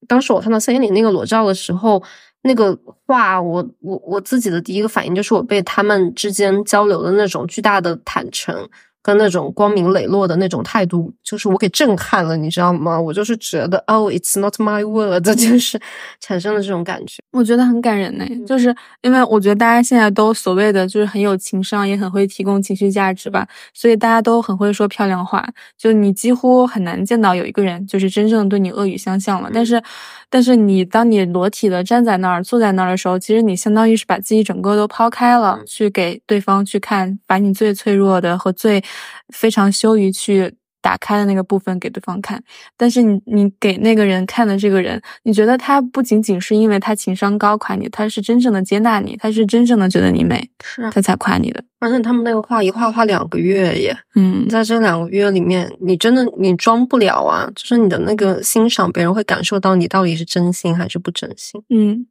[0.07, 2.01] 当时我看到三眼里那个裸照的时候，
[2.43, 8.69] 那个画我我我自己的第一个反应就是我被他们之间交流的那种巨大的坦诚。
[9.01, 12.99] 跟那种光明磊落的那种态度，就是我给震撼了，你知道吗？
[12.99, 15.79] 我就是觉得，哦，it's not my word，就是
[16.19, 18.25] 产生了这种感觉，我觉得很感人呢。
[18.45, 25.47] 就是因为我觉得大家现在都所谓的就是很有情商，也很会提供情绪价值吧，所以大家都很会说漂亮话。
[25.77, 29.49] 就你几乎很难见到有一个人就是真正对你恶语相向了。
[29.53, 29.81] 但是，
[30.29, 38.83] 但是你当你裸体的站在那儿、坐在那儿的时候，其实你相当于是把自己整个都抛开了，去给对方去看，把你最脆弱的和最。
[39.31, 42.41] 非常羞于去打开的那个部分给对方看，
[42.77, 51.63] 但是你你给那个人看的这个人，你觉得他不仅仅是因为他情商高夸你，他是真正的接纳你，他是真正的觉得你美，是啊他才夸你的。
[51.79, 61.61] 而且他们那个画一画画两个月耶，嗯，在这两个月里面，你真的你装不了啊，就是你的那个欣赏，别人会感受到你到底是真心还是不真心。
[61.69, 62.07] 嗯，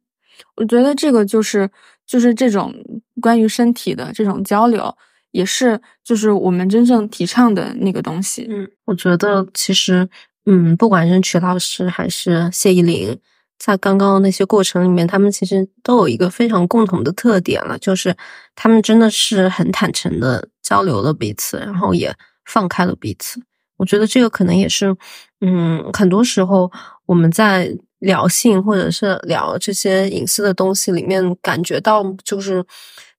[0.55, 1.69] 我觉得这个就是
[2.05, 2.73] 就是这种
[3.21, 4.95] 关于身体的这种交流。
[5.31, 8.47] 也是，就是我们真正提倡的那个东西。
[8.49, 10.09] 嗯，我觉得其实，
[10.45, 13.17] 嗯，不管是曲老师还是谢依霖，
[13.59, 18.15] 在刚刚那些过程里面，他们其实都有一个非常共同的特点了，就是
[18.55, 22.15] 他们真的是很坦诚的交流了彼此，然后也
[22.45, 23.39] 放开了彼此。
[23.77, 24.95] 我觉得这个可能也是，
[25.41, 26.71] 嗯，很多时候
[27.05, 32.65] 我们在聊性或者是聊这些隐私的东西里面，感觉到就是。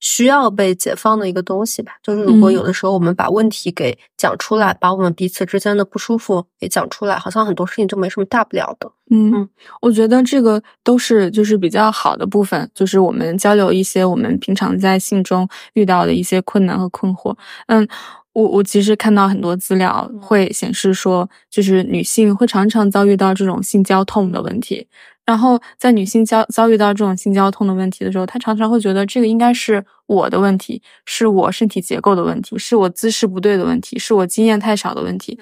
[0.01, 8.91] 需要被解放的一个东西吧，就是如果有的时候我们把问题给讲出来，把我们彼此之间的不舒服给讲出来，好像很多事情就没什么大不了的。
[9.11, 9.49] 嗯，
[9.83, 17.37] 我觉得这个都是就是比较好的部分，就是我们交流一些我们平常在性中遇到的一些困难和困惑。
[17.67, 17.87] 嗯，
[18.33, 24.87] 我我其实看到很多资料会显示说，就是女性会常常遭遇到这种性交痛的问题。
[25.31, 35.39] 然后，在女性遭遭遇到这种性交痛的问题的时候，她常常会觉得这个应该是我的问题，是我身体结构的问题，是我姿势不对的问题，是我经验太少的问题。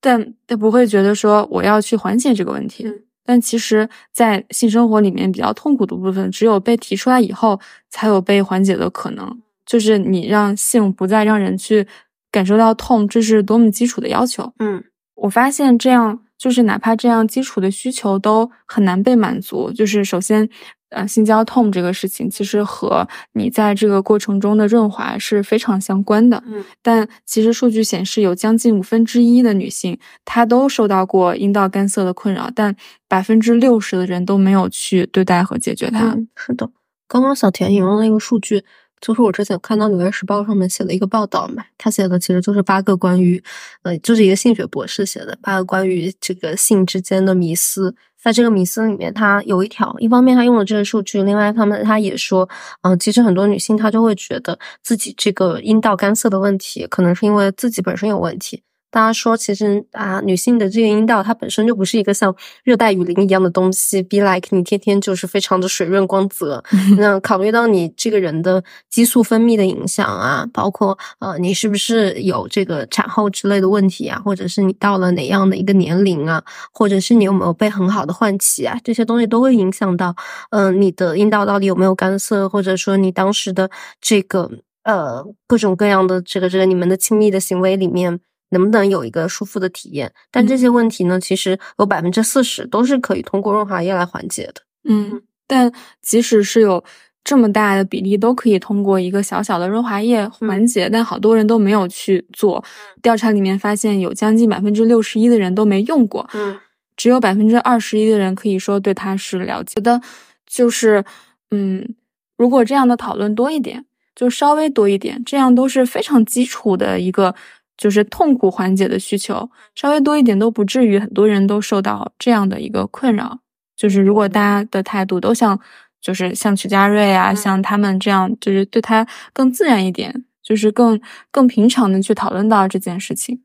[0.00, 2.90] 但她不会觉得说我要去缓解这个问题。
[3.22, 9.38] 但其实，在性生活里面比较痛苦的部分，只有被提出来以后，才有被缓解的可能。
[9.66, 11.86] 就是你让性不再让人去
[12.32, 14.50] 感受到痛，这是多么基础的要求。
[14.58, 14.82] 嗯，
[15.14, 16.20] 我发现这样。
[16.40, 19.70] 就是哪怕这样基础的需求都很难被满足。
[19.70, 20.48] 就是首先，
[20.88, 26.42] 呃，性交痛这个事情，其实和你在这个过程中的润滑是非常相关的。
[26.46, 32.74] 嗯，但其实数据显示，有将近五分之一的女性，她都受到过阴道干涩的困扰，但
[33.06, 36.16] 百分之六十的人都没有去对待和解决它。
[36.34, 36.70] 是的，
[37.06, 38.64] 刚刚小田引用了一个数据，
[39.00, 43.42] 就是我之前看到《纽约时报》上面写的一个报道嘛，他写的其实就是八个关于，
[43.82, 47.94] 呃，就是一个性学博士写的八个关于这个性之间的迷思。
[48.22, 52.46] 在这个迷思里面，他有一条，一方面他用了这个数据，另外一方面他也说，
[52.82, 58.62] 嗯，其实很多女性她就会觉得自己这个阴道干涩的问题，可能是因为自己本身有问题。
[58.90, 66.62] 大家说，其实啊，女性的这个阴道它本身就不是一个像热带雨林一样的东西，be like 你天天就是非常的水润光泽。
[66.98, 80.14] 那考虑到你这个人的激素分泌的影响啊，包括呃你是不是有这个产后之类的问题啊，或者是你到了哪样的一个年龄啊，或者是你有没有被很好的唤起啊，这些东西都会影响到
[80.50, 84.50] 嗯你的阴道到底有没有干涩，或者说你当时的这个
[84.82, 88.18] 呃各种各样的这个这个你们的亲密的行为里面。
[88.50, 90.12] 能不能有一个舒服的体验？
[90.30, 94.62] 但这些问题呢，其实有百分之四十都是可以通过润滑液来缓解的。
[94.84, 96.82] 嗯，但即使是有
[97.22, 102.64] 这么大的比例都可以通过一个小小的润滑液缓解，但好多人都没有去做。
[103.02, 106.28] 调查里面发现，有将近百分之六十一的人都没用过。
[106.32, 106.58] 嗯，
[106.96, 110.00] 只有百分之二十一的人可以说对它是了解的。
[110.46, 111.04] 就是，
[111.50, 111.94] 嗯，
[112.36, 113.84] 如果这样的讨论多一点，
[114.16, 117.34] 就稍微多一点，这样都是非常基础的一个。
[117.80, 123.38] 就是痛苦缓解的需求稍微多一点，都不至于很多人都受到这样的一个困扰。
[123.74, 125.58] 就是如果大家的态度都像，
[125.98, 133.40] 就是像曲家瑞啊，像他们这样，就是对他更自然一点，就是更更平常的去讨论到这件事情。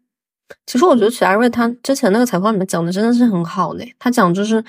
[0.65, 4.61] 其实我觉得曲家瑞他之前那个采访里面讲的真的是很好嘞，他讲就是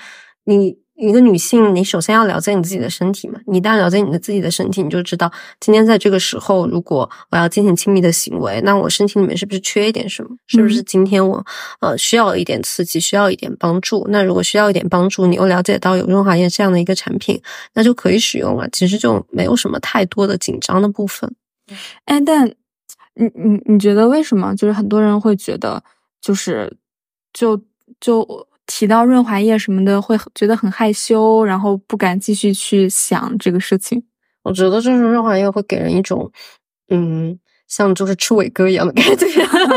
[0.45, 0.77] 你。
[0.97, 3.39] 一个女性，你首先要了解你自己的身体嘛。
[3.45, 10.29] 你一旦了解你的自己的身体，你就知道今天在这个时候，如果我要进行亲密的行为，那我身体里面是不是缺一点什么？
[10.47, 11.45] 是不是今天我
[11.81, 14.07] 呃需要一点刺激，需要一点帮助？
[14.09, 17.39] 那如果需要一点帮助，你又了解到有润滑液这样的一个产品，
[17.75, 18.67] 那就可以使用了。
[18.71, 21.31] 其实就没有什么太多的紧张的部分。
[22.05, 22.47] 哎，但
[23.13, 24.55] 你你你觉得为什么？
[24.55, 25.83] 就是很多人会觉得，
[26.19, 26.75] 就是
[27.31, 27.61] 就
[27.99, 28.47] 就。
[28.67, 34.03] 提到润滑液什么的，会觉得很害羞，然后不敢继续去想这个事情。
[34.43, 36.31] 我觉得就是润滑液会给人一种，
[36.89, 39.25] 嗯，像就是吃伟哥一样的感觉，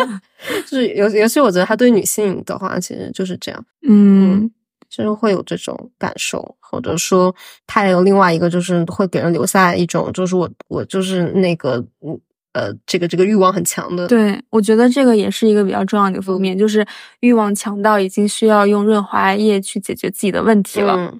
[0.66, 4.50] 就是尤尤其我觉得他对女性的话，其实就是这样，嗯，
[4.88, 7.34] 就是会有这种感受，或者说
[7.66, 12.20] 他也有另外一个，就是会给人留下一种，就是我我就是那个嗯。
[12.52, 16.84] 呃，这个这个欲望很强的，对我觉得这个也是一个比较重要的方面，就是
[17.20, 21.14] 欲望强到已经需要用润滑液去解决自己的问题了。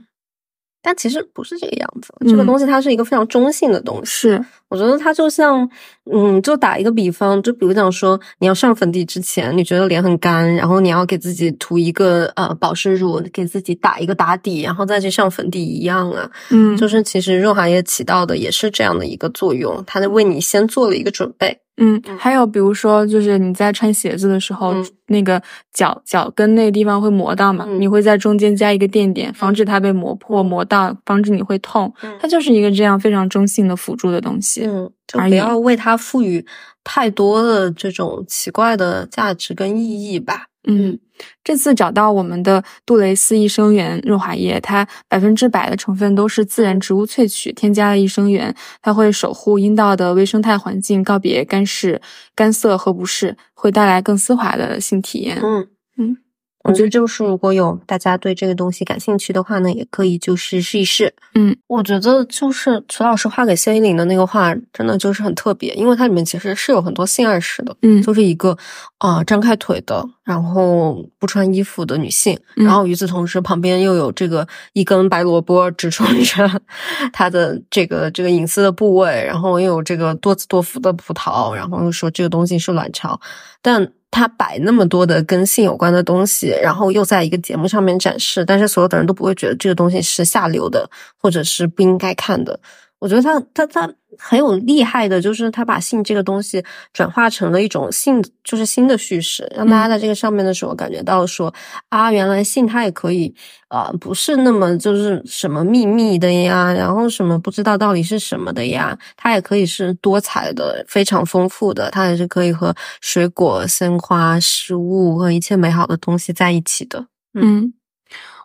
[0.83, 4.11] 但其实不是这个样子，这个东西它是一个非常中性的东西。
[4.11, 5.69] 是，我觉得它就像，
[6.11, 16.31] 嗯，就打一个比方，就比如讲说，你要上粉底之前，你觉得脸很干，然后你要给自己涂一个呃保湿乳，给自己打一个打底，然后再去上粉底一样啊。
[16.51, 21.59] 嗯，就是其实润滑液起到的也是这样的一个作用，它在为你先做了一个准备。
[21.83, 24.75] 嗯，还有比如说，就是你在穿鞋子的时候，
[25.07, 25.41] 那个
[25.73, 31.91] 脚脚跟那个地方会磨到嘛，你会在中间加一个垫垫，防止它被磨破、磨到，防止你会痛。
[32.21, 34.60] 它就是一个这样非常中性的辅助的东西。
[34.65, 36.45] 嗯，就不要为它赋予
[36.85, 40.47] 太多的这种奇怪的价值跟意义吧。
[40.69, 40.99] 嗯，
[41.43, 52.01] 这次找到我们的杜蕾斯益生元润滑液，它百分之百的成分都是自然植物萃取，添加了益生元，它会守护阴道的微生态环境，告别干湿、
[52.35, 55.39] 干涩和不适，会带来更丝滑的性体验。
[55.43, 56.19] 嗯嗯。
[56.63, 61.13] 我觉得就是如果有大家对这个东西感兴趣的话呢，也可以就是试一试。
[61.35, 67.75] 嗯，我觉得就是曲老师画给谢依霖的那个画，真的就是很特别，因为它里面其实是有很多性暗示的。
[67.83, 68.57] 嗯，就是一个
[68.99, 76.61] 啊张开腿的，然后不穿衣服的女性，然后与此同时旁边又有这个一根白萝卜直冲着
[77.13, 83.19] 她的这个这个隐私的部位，然后又有这个多子多福的葡萄，然后又说这个东西是卵巢，
[83.63, 83.93] 但。
[84.13, 92.59] 他摆那么多的跟性有关的东西，然后又在一个节目上面展示，但是所有的人都不会觉得这个东西是下流的，或者是不应该看的。
[93.01, 101.53] 我觉得他他他很有厉害的，就是他把性这个东西转化成了一种性，就是新的叙事，让大家在这个上面的时候感觉到说
[101.89, 103.35] 啊，原来性它也可以
[103.69, 117.07] 啊，不是那么就是什么秘密的呀，然后什么不知道到底是什么的呀，它也可以是多彩的、非常丰富的，它也是可以和水果、鲜花、食物和一切美好的东西在一起的。
[117.33, 117.73] 嗯。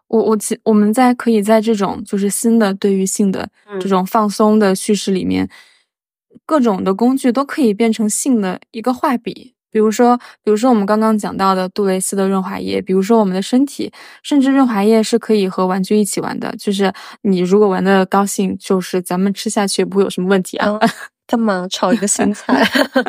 [0.07, 3.49] 我我其我们在可以在这种就是新的对于性的
[3.79, 5.49] 这种放松的叙事里面，
[6.45, 9.53] 各种的工具都可以变成性的一个画笔。
[9.71, 13.91] 比如说，比如说我们刚刚讲到的杜蕾斯的润滑液，比如说我们的身体，
[14.23, 16.55] 甚至润滑液是可以和玩具一起玩的。
[16.57, 16.93] 就是
[17.23, 20.79] 你如果玩的高兴，就是咱们吃下去也不会有什么问题啊。
[21.27, 22.63] 干嘛炒一个新菜？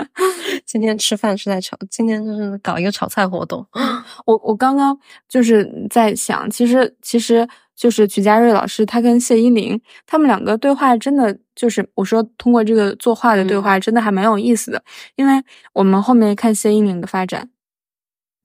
[0.65, 3.67] 今天吃饭是在炒，今天就是搞一个炒菜活动。
[4.25, 4.99] 我我刚刚
[5.29, 14.83] 就是在想，其实其实就是曲家瑞老师他跟谢依霖他们两个对话，真的就是我说通过这个作画的对话，真的还蛮有意思的。
[15.17, 15.43] 因为
[15.75, 17.51] 我们后面看谢依霖的发展，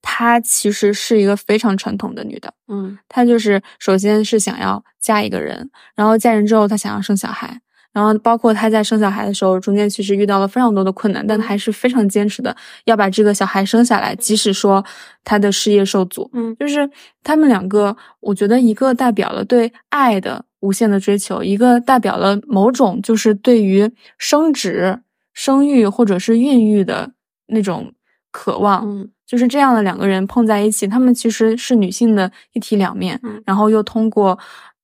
[0.02, 7.62] 她其实是一个非常传统的女的，嗯，她就是首先是想要嫁一个人，然后嫁人之后她想要生小孩。
[7.92, 14.84] 然后包括她在生小孩的时候，中间其实遇到了非常多的困难，但她还是非常坚持的要把这个小孩生下来，即使说
[15.24, 16.30] 她的事业受阻。
[16.32, 16.88] 嗯，就是
[17.22, 25.00] 他们两个，我觉得一个代表了对爱的无限的追求，一个代表了某种就是对于生殖、
[25.34, 27.12] 生育或者是孕育的
[27.48, 27.92] 那种
[28.30, 28.88] 渴望。
[28.88, 33.20] 嗯，就是这样的两个人碰在一起，他们其实是女性的一体两面。
[33.22, 34.38] 嗯，然后又通过，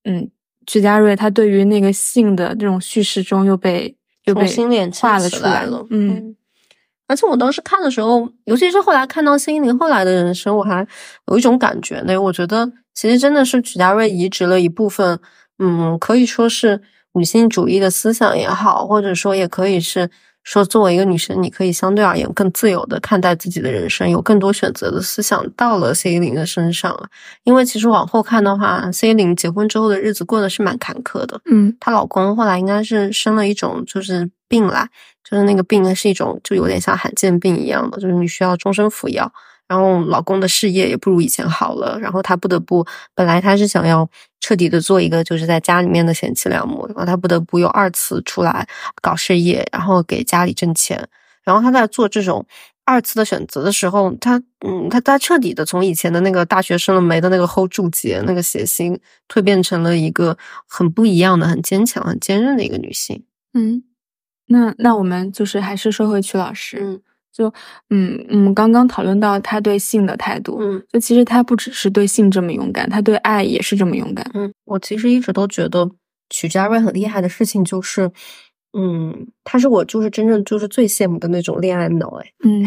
[0.05, 0.31] 嗯。
[0.69, 3.97] 曲家瑞他对于那个性的这种叙事中又被
[4.27, 4.47] 又被
[4.93, 6.37] 画了出来了，嗯，
[7.07, 10.87] 而且我当时看的时候，尤其是后来看到谢依霖后来的人生，我还
[11.29, 12.17] 有一种感觉呢。
[12.21, 15.19] 我觉得其实真的是曲家瑞移植了一部分，
[15.59, 16.83] 嗯，可以说是
[17.15, 20.11] 女性主义的思想也好，或者说也可以是。
[20.49, 27.07] 说作为一个女生，你可以相对而言更自由的看待自己的人生，有更多选择的思想到了谢依霖的身上了。
[27.45, 31.39] 因为其实往后看的话，谢依霖结婚之后的日子过得是蛮坎坷的。
[31.45, 34.89] 嗯，她老公后来应该是生了一种就是病来，
[35.23, 39.31] 就是那个病呢是一种就有点像罕见病一样的，就是你需要终身服药。
[39.69, 44.09] 然后老公的事业也不如以前好了，然后她不得不，本来她是想要
[44.41, 48.67] 彻底的做一个就是在家里面的贤妻良母，然后她不得不又二次出来
[49.03, 51.07] 搞事业，然后给家里挣钱。
[51.45, 52.45] 然后她在做这种
[52.85, 58.99] 二次的选择的时候，她嗯，她她彻底的从以前的那个大学生了没的那个 hold 住结那个血心，
[59.29, 63.23] 蜕变成了一个很不一样的、很坚强、很坚韧的一个女性。
[63.53, 63.83] 嗯，
[64.47, 66.79] 那那我们就是还是说回曲老师。
[66.81, 67.01] 嗯。
[67.33, 67.53] 就
[67.91, 74.29] 嗯，我们刚刚讨论到他对性的态度，嗯，就其实他不只是对性这么勇敢，他对爱也是这么勇敢。
[74.35, 75.89] 嗯，我其实一直都觉得
[76.31, 78.11] 曲家瑞很厉害的事情就是，
[78.73, 82.65] 嗯，他是我就是真正就是最羡慕的那种恋爱脑，哎，嗯，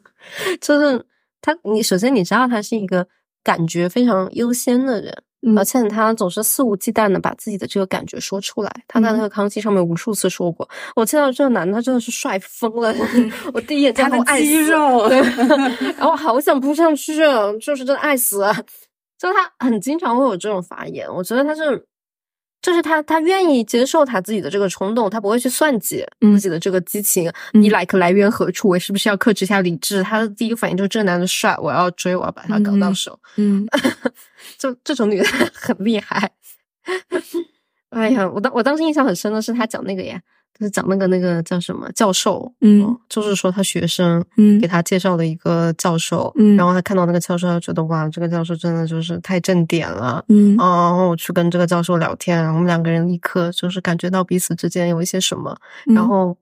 [0.60, 1.04] 就是
[1.40, 3.06] 他，你首先你知道他是一个
[3.44, 5.22] 感觉非常优先的人。
[5.56, 8.70] 而且他总是肆无忌惮的把自己的这个感觉说出来。
[8.88, 12.94] 他在那个康熙上面无数次说过：“我见到这个男的，他真的是帅疯了。
[13.52, 15.08] 我第一眼 见他的肌肉，
[15.96, 17.16] 然后好想扑上去，
[17.60, 18.44] 就是真的爱死。
[19.18, 21.08] ”就他很经常会有这种发言。
[21.12, 21.86] 我觉得他是。
[22.60, 27.30] 就是他，他愿意接受他自己的这个冲动，他不会去算计自己的这个激情。
[27.52, 28.68] 你 like 来源何处？
[28.68, 30.02] 我是不是要克制一下理智？
[30.02, 33.18] 他的第一个反应就是这个男的帅，我要追，我要把他搞到手。
[33.36, 33.66] 嗯，
[34.58, 36.32] 就这种女的 很厉害。
[37.90, 40.20] 哎呀，我当我当时印象很深的是他讲那个呀。
[40.58, 55.56] 就是讲那个那个叫什么教授，嗯，就是说他学生，嗯，给他介绍的一个教授，嗯，然后他看到那个教授，他觉得哇，这个教授真的就是太正点了，嗯，然后我去跟这个教授聊天，我们两个人立刻就是感觉到彼此之间有一些什么，
[55.94, 56.36] 然后。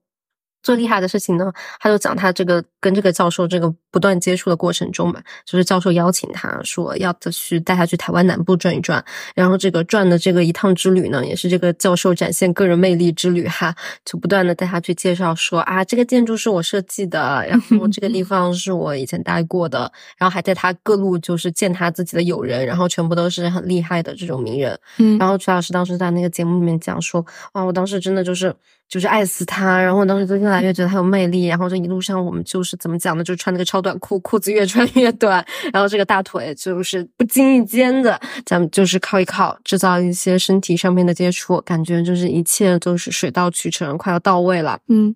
[0.67, 9.05] 最厉害的事情呢，他就讲他这个跟这个教授这个不断接触的过程中嘛，就是教授邀请他说要去带他去台湾南部转一转，
[9.37, 13.73] 然后这个转的这个一趟之旅呢，也是这个教授展现个人魅力之旅哈，
[14.05, 28.53] 就不断的带他去介绍说啊，这个建筑是我设计的，然后这个地 方是我以前待过的，然后还带他各路就是见他自己的友人，然后全部都是很厉害的这种名人，嗯，然后曲老师当时在那个节目里面讲说，哇，我当时真的就是。
[28.89, 33.25] 就是爱死他，然后我当时就越来越觉得他有魅力，然后这一路上我们就是怎么讲呢？
[33.25, 44.79] 就穿那个超短裤，裤子越穿越短，然后这个大腿就是不经意间的，咱们就是靠一靠，制造一些身体上面的接触，感觉就是一切都是水到渠成，快要到位了。
[44.89, 45.15] 嗯，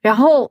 [0.00, 0.50] 然后。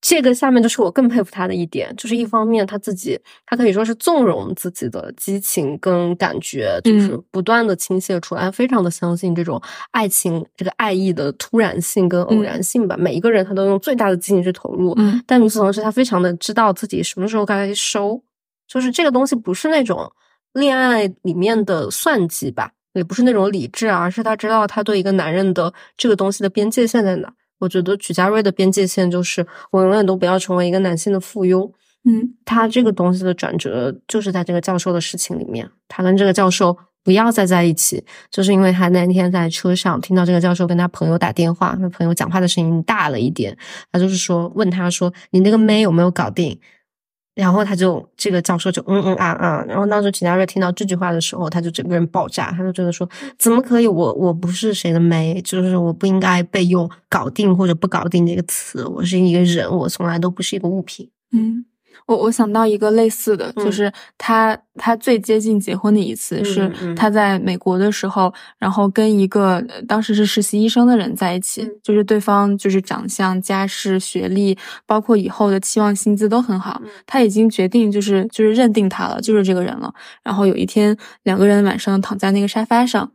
[0.00, 12.96] 这个下面就是我更佩服他的一点，就是一方面他自己，他可以说是纵容自己的激情跟感觉，就是不断的倾泻出来，非常的相信这种爱情这个爱意的突然性跟偶然性吧。
[12.98, 14.96] 每一个人他都用最大的激情去投入，
[15.26, 18.22] 但与此同时，他非常的知道自己什么时候该收，
[18.66, 20.10] 就是这个东西不是那种
[20.54, 27.30] 恋爱里面的算计吧，也不是那种理智，而是他知道他对一个男人的这个东西的边界线在哪。
[27.60, 31.70] 我觉得曲家瑞的边界线就是我永远都不要成为一个男性的附庸。
[32.04, 43.54] 嗯，他这个东西的转折就是在这个教授的事情里面，他跟这个教授不要再在一起，就是因为他那天在车上听到这个教授跟他朋友打电话，那朋友讲话的声音大了一点，
[43.92, 46.58] 他就是说问他说你那个妹有没有搞定？
[47.34, 53.08] 然后他就这个教授就嗯嗯啊啊，然后当时秦佳瑞听到这句话的时候，他就整个人爆炸，他就觉得说
[53.38, 53.86] 怎么可以？
[53.86, 61.08] 我我不是谁的妹，就是我不应该被用搞定或者不搞定这个词，我是一个人，我从来都不是一个物品。
[61.32, 61.64] 嗯。
[62.10, 79.94] 我我想到一个类似的，就是他他最接近结婚的一次是他在美国的时候，然后跟一个当时是实习医生的人在一起，就是对方就是长相、家世、学历，包括以后的期望薪资都很好，他已经决定就是就是认定他了，就是这个人了。
[80.24, 83.08] 然后有一天两个人晚上躺在那个沙发上，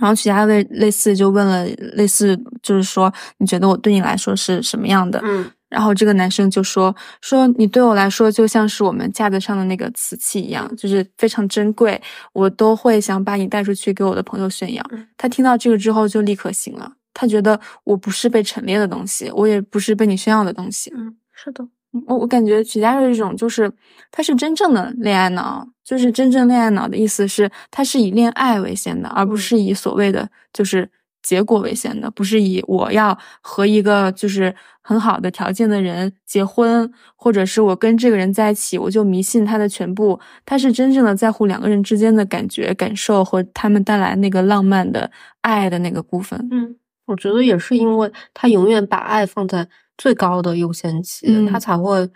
[0.00, 5.20] 然后曲家卫类似就问了类似就是说你觉得我对你来说是什么样的？
[5.22, 5.48] 嗯。
[5.70, 11.98] 然后这个男生就说：“说你对我来说就像是我们架子上的那个瓷器一样，就是非常珍贵，
[12.32, 14.84] 我都会想把你带出去给我的朋友炫耀。”
[15.16, 20.92] 他听到这个之后就立刻醒了，他觉得我不是被陈列的东西，我也不是被你炫耀的东西。
[20.94, 21.64] 嗯，是的，
[22.08, 23.72] 我我感觉曲家瑞这种就是
[24.10, 30.90] 他是真正的恋爱脑，就是真正恋爱脑的意思是他是以恋爱为先的，而不是以所谓的就是。
[31.22, 40.18] 结果为先的，不是以我要和一个就是很好的条件的人结婚，或者是我跟这个人在一起，我就迷信他的全部。
[40.46, 45.10] 他是真正的在乎两个人之间的感觉、感受和他们带来那个浪漫的
[45.42, 46.48] 爱的那个部分。
[46.50, 49.68] 嗯，我觉得也是因为他永远把爱放在
[49.98, 52.08] 最高的优先级，他才会，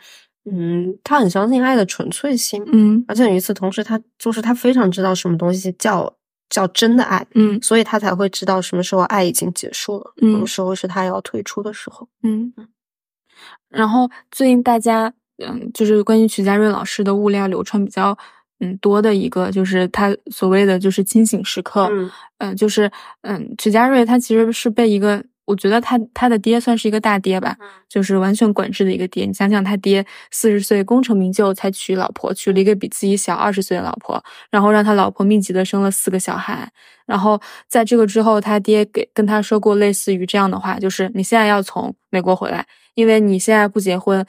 [0.50, 2.64] 嗯，他很相信爱的纯粹性。
[2.72, 6.16] 嗯，而且与此同时，他就是他非常知道什么东西叫。
[6.48, 12.52] 叫真的爱，嗯，所以他才会知道什么时候爱已经结束了，嗯什么时候是他要退出的时候，嗯。
[13.68, 18.16] 然后最近大家，嗯，就是关于曲家瑞老师的物料流传比较，
[18.60, 21.90] 嗯，多的一个就是他所谓的就是清醒时刻，
[22.38, 22.90] 嗯，就是，
[23.22, 25.24] 嗯，曲家瑞他其实是被一个。
[25.46, 27.56] 我觉得他他的爹算是一个大爹吧，
[27.88, 29.26] 就是完全管制的一个爹。
[29.26, 36.70] 你想想，他爹四十岁功成名就才娶老婆，娶了一个比自己小二十岁的老婆，然后让他老婆密集的生了四个小孩。
[37.06, 44.24] 然后在这个之后，他爹给跟他说过类似于这样的话，就是你现在要从美国回来，因为你现在不结婚。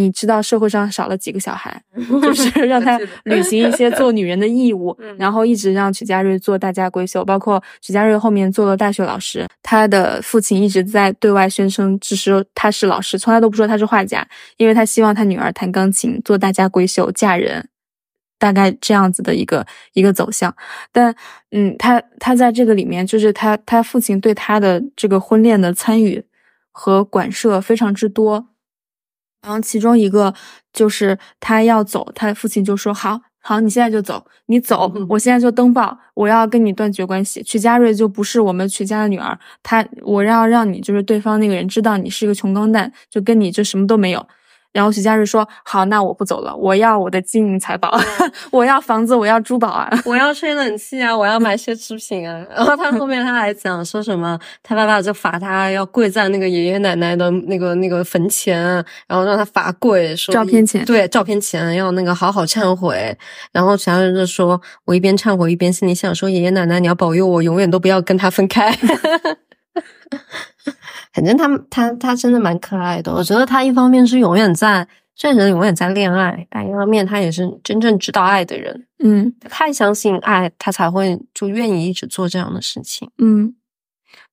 [0.00, 1.82] 你知道社会上少了几个小孩，
[2.22, 14.26] 就是让他履行一些做女人的义务， 然后一直让曲家瑞做大家闺秀，包括曲家瑞后面做了大学老师，他的父亲一直在对外宣称，只是他是老师，从来都不说他是画家，
[14.56, 17.68] 因为他希望他女儿弹钢琴，做大家闺秀，嫁人，
[18.38, 20.54] 大概这样子的一个一个走向。
[20.90, 21.14] 但，
[21.50, 26.24] 嗯，他他在这个里面，就是他他父亲对他的这个婚恋的参与
[26.72, 28.46] 和管涉非常之多。
[29.42, 30.34] 然后其中一个
[30.72, 37.42] 就是他要走，他父亲就说：“好好，你现在就走，你走，我现在就登报，我要跟你断绝关系。
[37.42, 44.26] 曲家瑞就不是我们曲家的女儿，他我要让你就是对方那个人知道你是一个穷光蛋，就跟你就什么都没有。”
[44.72, 47.98] 然后徐佳瑞说：“好，那我不走了，我要我的金银财宝，
[48.52, 58.62] 我要房子，我要珠宝啊，我要吹冷气啊，我要买奢侈品啊。”然后他后面他还讲说什么，他爸爸就罚他要跪在那个爷爷奶奶的那个那个坟前，
[59.08, 63.16] 然后让他罚跪，说照片前对照片前要那个好好忏悔。
[63.52, 68.72] 然后徐佳瑞就说：“我一边忏悔一边心里想说，爷爷奶奶你要保佑我永远都不要跟他分开。”
[71.12, 78.86] 反正他他他真的蛮可爱的，我觉得他一方面是永远在这人永远在恋爱，但一方面他也是真正知道爱的人。
[78.98, 83.10] 嗯，太相信爱，他才会就愿意一直做这样的事情。
[83.18, 83.54] 嗯，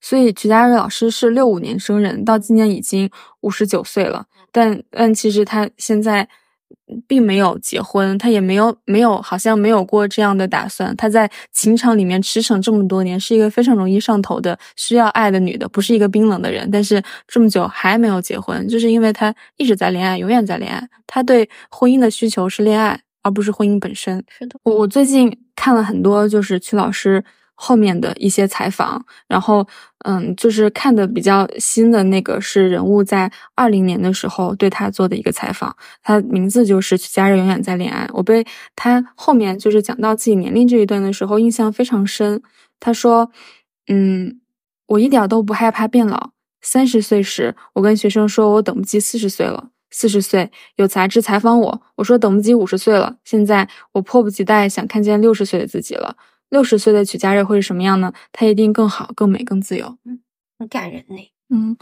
[0.01, 3.09] 所以曲家瑞老师是六五年生人，到今年已经
[3.41, 6.27] 五十九岁了，但但其实他现在。
[7.07, 10.95] 并没有结婚，他也没有没有，好像没有过这样的打算。
[10.95, 16.69] 他在情场里面驰骋这么多年，是一个非常容易上头的、需要爱的女的，不是一个冰冷的人。
[16.71, 20.87] 但是这么久还没有结婚，就是因为他一直在恋爱，永远在恋爱。
[21.05, 24.23] 他对婚姻的需求是恋爱，而不是婚姻本身。
[24.29, 27.23] 是的，我我最近看了很多，就是曲老师。
[27.59, 29.67] 后面的一些采访，然后，
[30.09, 38.07] 嗯，就是看的比较新的那个是人物在二零年的时候对他做的一个采访，他名字就是《家人永远在恋爱》。
[38.13, 42.41] 我被他后面就是讲到自己年龄这一段的时候印象非常深。
[42.79, 43.29] 他说
[43.91, 44.39] ：“嗯，
[44.87, 46.29] 我一点都不害怕变老。
[46.61, 49.71] 三十岁时，我跟学生说我等不及四十岁了。
[49.91, 53.17] 四十岁有杂志采访我，我说等不及五十岁了。
[53.25, 56.15] 现在我迫不及待想看见六十岁的自己了。”
[56.49, 58.13] 六十岁的曲家瑞会是什么样呢？
[58.31, 59.97] 他一定更好、更美、更自由。
[60.05, 60.19] 嗯，
[60.59, 61.15] 很感人呢。
[61.49, 61.77] 嗯，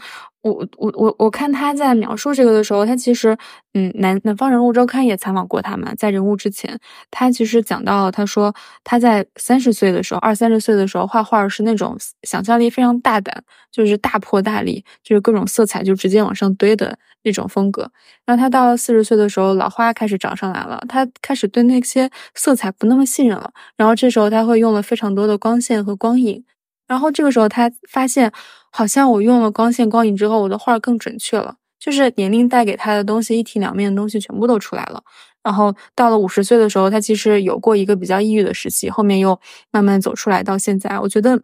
[0.50, 3.36] 我我我我看他在描述这个的时候，他其实，
[3.74, 6.78] 嗯，南南方人物周刊也采访过他嘛，在人物之前，
[7.10, 13.42] 他其实讲到，他说他在三十岁的时候，二三十岁的时候画画是那种想象力非常大胆，
[13.72, 17.90] 就是大破大立，就是各种色彩就直接往上堆的那种风格。
[18.24, 23.50] 然后他到了四十岁的时候，老花开始长上来了，他开始对那些色彩不那么信任了。
[23.76, 26.44] 然后这时候他会用了非常多的光线和光影。
[26.88, 28.32] 然后这个时候他发现。
[28.76, 31.56] 好像我用了光线光影之后，我的画更准确了。
[31.78, 35.02] 就是年龄带给他的东西，一体两面的东西全部都出来了。
[35.42, 40.42] 然后到了五十岁的时候，他其实有过一个比较抑郁的时期，后面又慢慢走出来。
[40.42, 41.40] 到现在，我觉得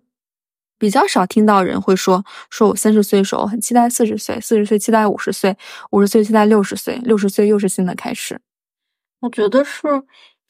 [0.79, 5.57] 比较少听到人会说，说我三十岁的时候很期待四十岁，四十岁期待五十岁，
[5.93, 8.39] 五十岁期待六十岁，六十岁又是新的开始。
[9.21, 9.87] 我觉得是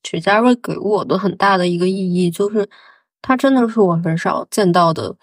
[0.02, 2.68] 曲家瑞给我的很大的一个意义，就是
[3.20, 5.14] 他真的是我很少见到的。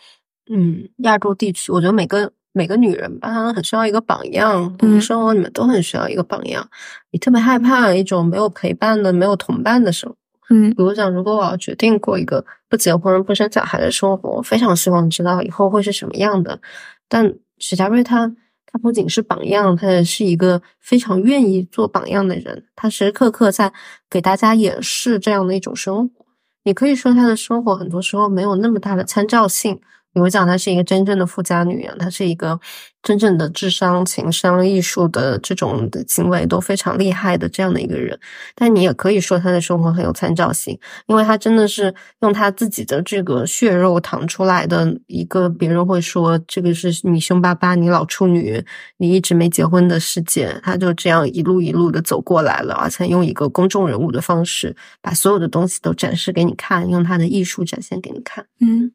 [0.51, 4.75] 嗯，亚洲地区，我觉得每个每个女人吧，她都很需要一个榜样。
[4.79, 6.67] 嗯，生活里面都很需要一个榜样。
[7.11, 10.15] 你特别害怕一种没有陪伴的、没有同伴的生活。
[10.49, 16.59] 嗯，比如讲，如果我要决定过一个不结婚、不生小孩的生活，我非常希望知道以后会是什么样的。
[17.07, 18.35] 但许家瑞他，
[18.65, 22.65] 他不仅是榜样，他也是一个非常愿意做榜样的人。
[22.75, 23.71] 他时时刻刻在
[24.09, 26.25] 给大家演示这样的一种生活。
[26.63, 29.79] 你可以说他的生活很多时候没有那么大的参照性。
[30.13, 32.59] 你会讲她是一个真正的富家女啊，她是一个
[33.03, 38.19] 真正的智商、情商、艺术的这种的行为都非常厉害的这样的一个人。
[38.55, 48.63] 但你也可以说她的生活很有参照性，因为她真的是用她自己的这个血肉淌出来的一个，别人会说这个是你凶巴巴、你老处女、
[48.97, 50.59] 你一直没结婚的世界。
[50.63, 58.45] 她就这样一路一路的走过来了，而且用一个公众人物的方式，把所有的东西都展示给你看，用她的艺术展现给你看。
[58.59, 58.91] 嗯。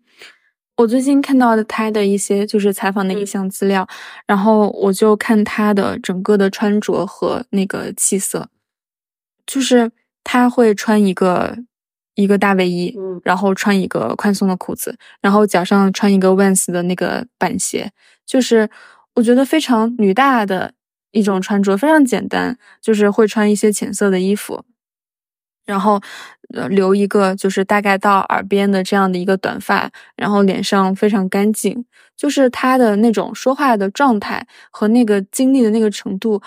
[0.77, 3.87] 我最近看到的他的一些就是采访的一项资料，
[4.27, 8.49] 然后我就看他的整个的穿着和那个气色，
[9.47, 9.93] 就是
[10.25, 11.57] 他会穿一个
[12.16, 17.93] 一个大卫衣，然后穿一个宽松的裤子，然后脚上穿一个 Vans 的那个板鞋，
[18.27, 18.68] 就是
[19.14, 20.72] 我觉得非常女大的
[21.12, 24.64] 一种穿着，非常简单，就是会穿一些浅色的衣服。
[25.65, 26.01] 然后，
[26.71, 31.85] 留一个就是大概到耳边的这样的一个短发，然后脸上非常干净，
[32.17, 36.41] 就是他的那种说话的状态和那个经历的那个程度，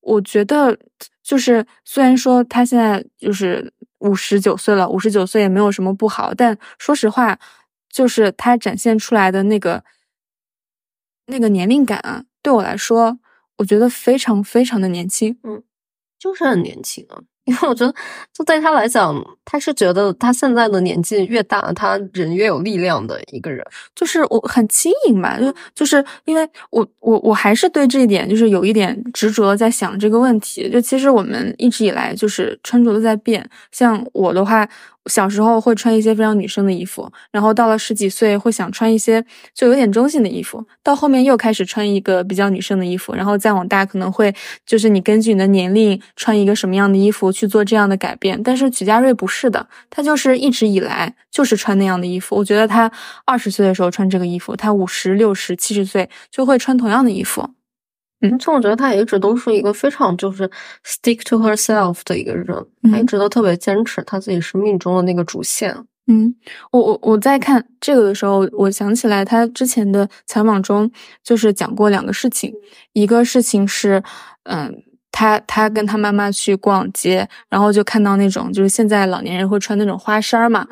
[0.00, 0.78] 我觉得
[1.22, 7.38] 就是虽然说他现在就是五十九岁了，五十九岁也没有什么不好，但说实话，
[7.90, 9.82] 就是他展现出来的那个
[11.26, 13.18] 那个年龄感啊，对我来说，
[13.58, 15.62] 我觉得非常非常的年轻，嗯，
[16.18, 17.20] 就是很年轻啊。
[17.50, 17.92] 因为我觉得，
[18.32, 19.12] 就对他来讲，
[19.44, 23.64] 他是觉得他现在的年纪越大，他人越有力量的一个人。
[23.94, 30.70] 就是我很轻盈吧，就就是因为我我我还是对这一点就是有一点执着，在想这个问题。
[30.70, 34.68] 就其实我们一直以来就是穿着都在变，像我的话。
[35.06, 39.24] 小时候会穿一些非常女生的衣服，然后到了十几岁会想穿一些
[39.54, 44.32] 就有点中性的衣服，到后面又开始穿一个比较女生的衣服，然后再往大可能会
[44.66, 48.42] 就是你根据你的年龄穿一个什么样的衣服做这样的改变。
[48.42, 52.36] 但是曲家瑞不是的，他就是一直以来就是穿那样的衣服。
[52.36, 52.90] 我觉得他
[53.24, 57.48] 二十岁的时候穿这个衣服，他五十六十七十岁就会穿同样的衣服。
[58.22, 60.48] 嗯，就我觉得他也一直都是一个非常就是
[60.84, 65.74] stick to herself 的一个人，他一直都特别坚持他自己生命中的那个主线。
[66.06, 66.34] 嗯，
[66.72, 70.90] 我我我在看这个的时候，我想起来他之前的采访中
[71.22, 72.52] 就是讲过两个事情，
[72.92, 74.02] 一个事情是，
[74.42, 74.82] 嗯，
[75.12, 80.66] 他他跟他妈妈去逛街，然后就看到那种就是现在老年人会穿那种花衫嘛。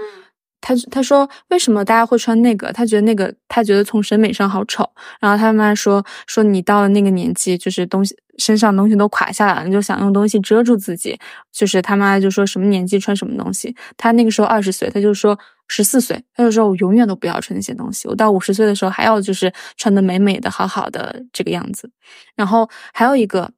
[0.61, 2.73] 他他说为什么大家会穿那个？
[2.73, 4.89] 他觉得那个他觉得从审美上好丑。
[5.21, 11.17] 然后他妈妈说说你到了那个年纪，就是东西身上东西都垮下来了，你就想用东西遮住自己。
[11.53, 13.75] 就是他妈就说什么年纪穿什么东西。
[13.97, 18.09] 他那个时候二十岁，他就说十四岁，他就说我永远都不要穿那些东西。
[18.09, 21.89] 我到五十岁的时候还要就是穿的美美的、好好的这个样子。
[22.35, 23.49] 然后还有一个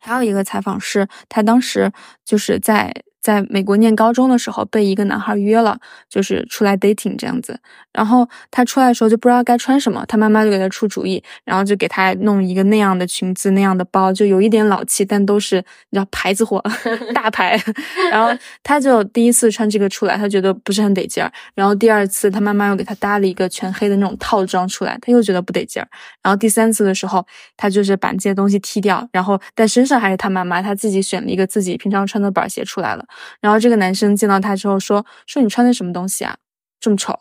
[0.00, 1.92] 还有一个采访是，他当时
[2.24, 2.92] 就是在。
[3.20, 7.58] 在美国念高中的时候，被一个男孩约了，就是出来 dating 这样子。
[7.92, 15.56] 然后他出来的时候就不知道该穿什么，他妈妈就给他出主意，然后就给他弄一个那样的裙子、那样的包，就有一点老气，但都是
[15.90, 16.62] 你知道牌子货，
[17.12, 17.60] 大牌。
[18.10, 18.30] 然后
[18.62, 21.30] 他就第一次穿这个出来，他觉得不是很得劲儿。
[21.54, 25.88] 然后第二次，他妈妈又给他搭了一个全黑的那种套装出来，他又觉得不得劲儿。
[26.22, 33.04] 然后第三次的时候，他就是把这些东西踢掉，然后但身上还是他妈妈他自己选了一个自己平常穿的板鞋出来了。
[33.40, 36.36] 然后这个男生见到他之后说：“说你穿的什么东西啊，
[36.78, 37.18] 这么丑。”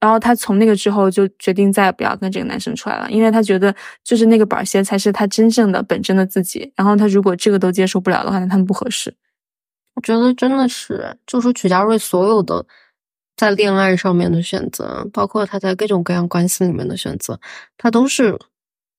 [0.00, 6.72] 然后她从那个之后就决定再也不要跟这个男生出来了，因为她觉得就是那个板鞋才是她真正的本真的自己。
[6.74, 9.14] 然后她如果这个都接受不了的话，那他们不合适。
[9.94, 12.64] 我觉得真的是，就是曲家瑞所有的
[13.36, 17.38] 在恋爱上面的选择，包括他在各种各样关系里面的选择，
[17.76, 18.38] 他都是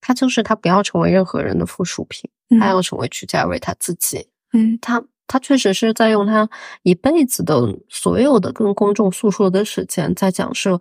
[0.01, 2.29] 他就是他不要成为任何人的附属品，
[2.59, 4.27] 他要成为曲家瑞他自己。
[4.53, 5.03] 嗯，他。
[5.31, 6.49] 他确实是在用他
[6.83, 7.55] 一辈子的
[7.87, 10.77] 所有的跟公众诉说的时间，在讲述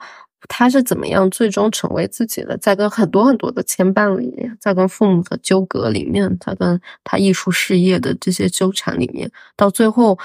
[0.48, 10.18] 他是怎么样最终成为自己的，在跟很多很多的牵绊里面，在跟父母的纠葛里面，在跟他艺术事业的这些纠缠里面，到最后，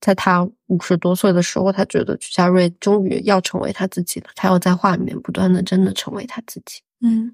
[0.00, 6.80] 在他五十多岁的时候，他觉得曲家瑞终于要成为他自己了，他要在画里面不断的真的成为他自己。
[7.02, 7.32] 嗯，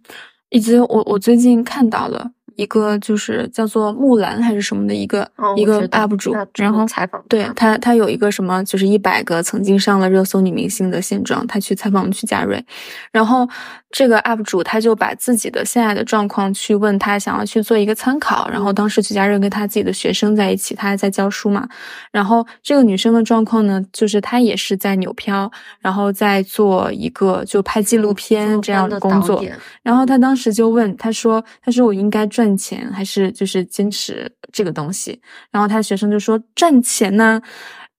[0.50, 2.32] 以及我我最近看到了。
[2.56, 7.76] 一个就是叫做木兰还是什么的一个一个 UP 主，然后采访，对他。
[7.78, 12.64] 他有一个什么就是一百个曾经上了热搜女明星的现状，他去采访曲家瑞，
[13.12, 13.48] 然后
[13.96, 18.46] 这个 UP 主他就把自己的现在的状况去问他，想要去做一个参考。
[18.50, 21.66] 然后当时曲家瑞跟他自己的学生在一起，他还在教书嘛。
[22.10, 29.42] 然后这个女生的状况呢，就是她也是在纽漂，然后在做一个就拍纪录片这样的工作。
[29.82, 35.20] 然后他当时就问他说：“他说我应该赚。”钱还是就是坚持这个东西，
[35.50, 37.40] 然后他学生就说赚钱呢，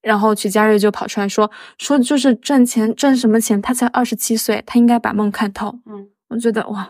[0.08, 3.62] 然后曲家瑞就跑出来说说就是赚钱赚什么钱？
[3.62, 5.78] 他才二十七岁，他应该把梦看透。
[5.86, 6.90] 嗯，我觉得哇，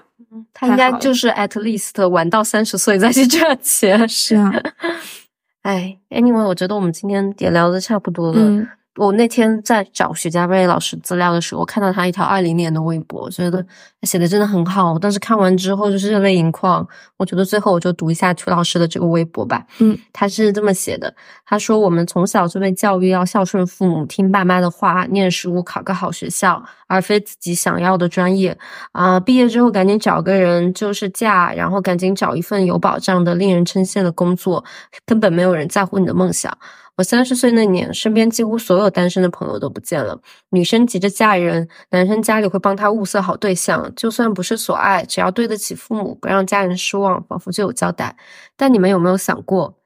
[0.54, 4.08] 他应该就是 at least 玩到三十岁再去赚钱。
[4.08, 4.54] 是啊，
[5.64, 8.68] 哎，anyway，我觉得我们今天也聊的差不多了。
[8.98, 13.66] 我那天在找徐家瑞老师资料的时候，看到他一条二零年的微博，觉得
[14.02, 14.98] 写的真的很好。
[15.00, 16.86] 但是看完之后就是热泪盈眶。
[17.16, 19.66] 我觉得最后我就读一下曲老师的这个微博吧。
[19.80, 21.14] 嗯，他是这么写的：
[21.46, 28.58] 他说我们从小就被教育要孝顺父母，听爸妈的话，念书，考个好学校，而非自己想要的专业。
[28.92, 34.64] 啊，毕业之后赶紧找个人就是嫁，然后赶紧找一份有保障的、令人称羡的工作，
[35.06, 36.56] 根本没有人在乎你的梦想。
[36.98, 40.20] 我三十岁那年，身边几乎所有单身的朋友都不见了。
[40.50, 48.18] 女生急着嫁人，男生家里会帮她物色好对象，就算不是所爱，只要对得起父母，不让家人失望，仿佛就有交代。
[48.56, 49.78] 但你们有没有想过，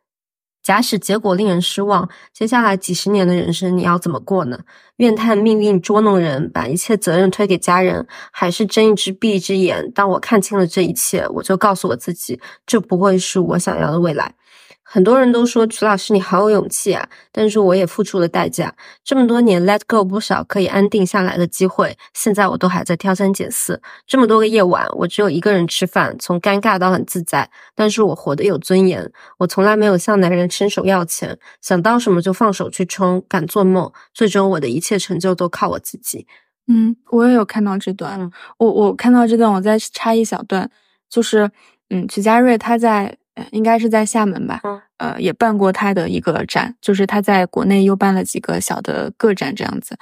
[0.64, 4.60] 假使结果令人失望，接下来几十年的人生你要怎么过呢？
[4.96, 9.92] 怨叹命运捉弄人，把一切责任推给家人，还是睁一只闭一只眼？
[9.92, 14.34] 当我看清了这一切，我就告诉我自己，这不会是我想要的未来。
[14.94, 18.76] 很多人都说曲老师你好有勇气啊，但是我也付出了代价。
[19.06, 23.82] 这么多年 let go 不少可以安定下来的机会，现在我都还在挑三拣四。
[24.06, 27.50] 这么多个夜晚，我只有一个人吃饭，从尴尬到很自在。
[27.74, 33.90] 但是我活得有尊严，我从来没有向男人伸手要钱，想到什么就放手去冲，敢做梦。
[34.14, 36.28] 最终我的一切成就都靠我自己。
[36.68, 40.70] 嗯，我也有看到这段，我我看到这段，我再插一小段，
[41.10, 41.50] 就是
[41.90, 43.16] 嗯，曲家瑞他在。
[43.52, 44.62] 应该是在厦门吧，
[44.98, 49.98] 呃，也办过他的一个展，就是他在国内又办了几个小的个展这样子，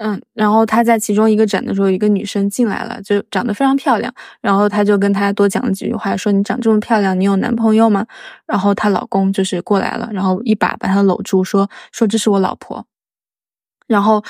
[0.00, 8.04] 嗯，然后他在其中一个展的时候，一个女生进来了，就长得非常漂亮，然后他就跟她多讲了几句话，说你长这么漂亮，你有男朋友吗？
[8.46, 12.84] 然后她老公就是过来了，然后一把把她搂住，说说这是我老婆，
[13.86, 14.22] 然后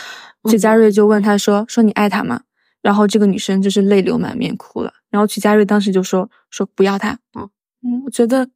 [0.51, 2.42] 曲家瑞就问他说说你爱她吗？
[2.82, 7.49] 然后这个女生就是泪流满面哭了，然后曲家瑞当时就说说不要她，嗯。
[7.85, 8.49] 嗯，我觉得，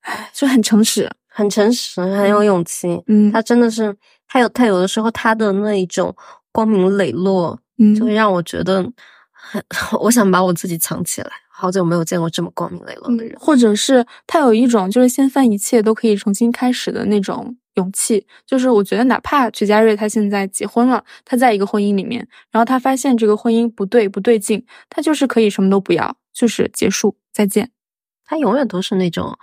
[0.00, 3.00] 唉，就很诚实，很诚实，很有勇气。
[3.06, 3.94] 嗯，他真的是，
[4.26, 6.14] 他有他有的时候他的那一种
[6.50, 8.82] 光明磊落，嗯，就会让我觉得
[9.30, 9.62] 很，
[10.00, 11.30] 我想把我自己藏起来。
[11.50, 18.24] 好久没有见过这么光明磊落的人，或者是他有一种就是掀翻一切都可以重新开始的那种勇气。
[18.46, 27.70] 就是我觉得，哪怕曲家瑞他现在结婚了，他在一个婚姻里面，然后他发现这个婚姻不对不对劲，他就是可以什么都不要，就是结束，再见。
[28.28, 29.34] 他永远都是那种，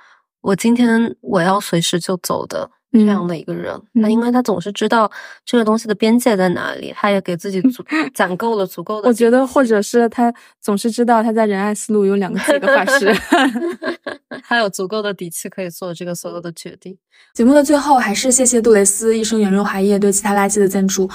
[0.41, 3.81] 我今天我要随时就走的这样的一个人。
[3.93, 5.11] 那因为他总是知道
[5.43, 7.83] 这个东西的边界在哪里，他也给自己足
[8.13, 9.07] 攒够了足够的。
[9.09, 10.31] 我觉得，或者是他
[10.61, 13.11] 总是知道他在仁爱思路有两个几个法师，
[14.47, 16.95] 他有足够的底气可以做这个所有的决定。
[17.33, 21.09] 节目的最后，还是谢谢杜蕾斯一生圆润华业对其他垃圾的赞助。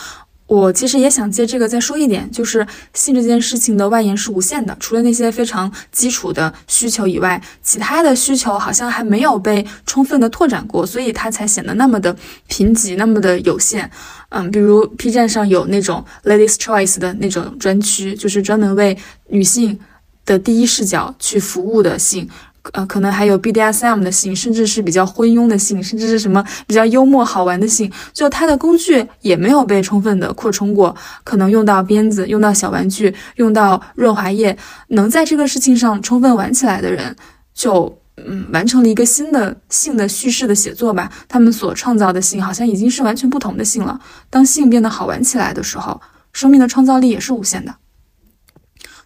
[0.51, 12.17] 我其实也想借这个再说一点，就是性这件事情的外延是无限的，除了那些非常基础的需求以外，其他的需求好像还没有被充分的拓展过，所以它才显得那么的
[12.49, 13.89] 贫瘠，那么的有限。
[14.31, 18.99] 嗯，比如 P 站上有那种 Ladies Choice 的那种专区，就是专门为
[19.29, 19.79] 女性
[20.27, 22.29] 的第一视角去服务的性。
[22.73, 30.95] 呃，可能还有 BDSM 的性，甚至是比较昏庸的性，甚至是什么比较幽默好玩的性，就它的工具也没有被充分的扩充过，
[31.25, 34.57] 可能用到鞭子，用到小玩具，用到润滑液，
[34.89, 37.17] 能在这个事情上充分玩起来的人，
[37.55, 41.11] 就嗯完成了一个新的性的叙事的写作吧。
[41.29, 43.99] 他们所创造的性好像已经是完全不同的性了。
[44.29, 46.01] 当性变得好玩起来的时候，
[46.33, 47.75] 生命的创造力也是无限的。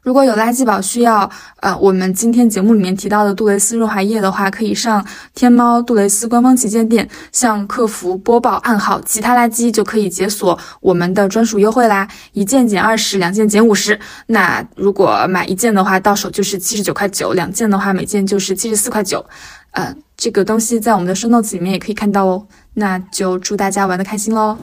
[0.05, 1.29] 如果有垃圾宝需要，
[1.61, 5.03] 呃，我们今天节目里面提到的杜蕾斯润滑液的话，可以上
[5.35, 13.99] 天猫杜蕾斯官方旗舰店，向客服播报暗号“其他垃圾”就可以解锁我们的专属优惠啦，一件减二十，两件减五十。
[14.27, 19.25] 那如果买一件的话，到手就是七十九块九；两件的话，每件就是七十四块九。
[19.71, 22.47] 呃，这个东西在我们的 show notes 里面也可以看到哦。
[22.75, 24.59] 那就祝大家玩的开心喽！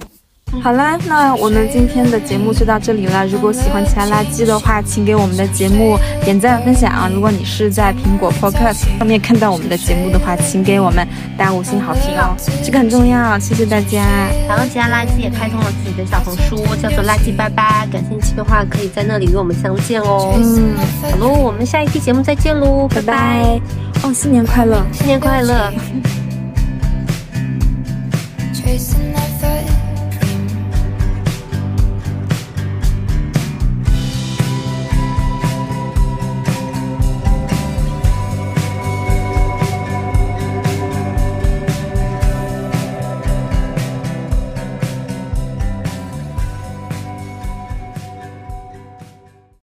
[0.59, 3.25] 好啦，那我们今天的节目就到这里了。
[3.25, 7.09] 如果喜欢其他垃圾的话，请给我们的节目点赞分享。
[7.11, 13.39] 如果你是在苹果 Podcast 上面看到我们的节目的话，请给我们打五星好评哦，这个很重要。
[13.39, 14.05] 谢谢大家。
[14.47, 17.87] 然后其他垃圾也开通了自己的小红书，叫做垃圾拜拜。
[17.91, 20.33] 感兴趣的话，可以在那里与我们相见哦。
[20.37, 23.59] 嗯，好喽，我们下一期节目再见喽，拜拜。
[24.03, 25.71] 哦，新年快乐，新年快乐。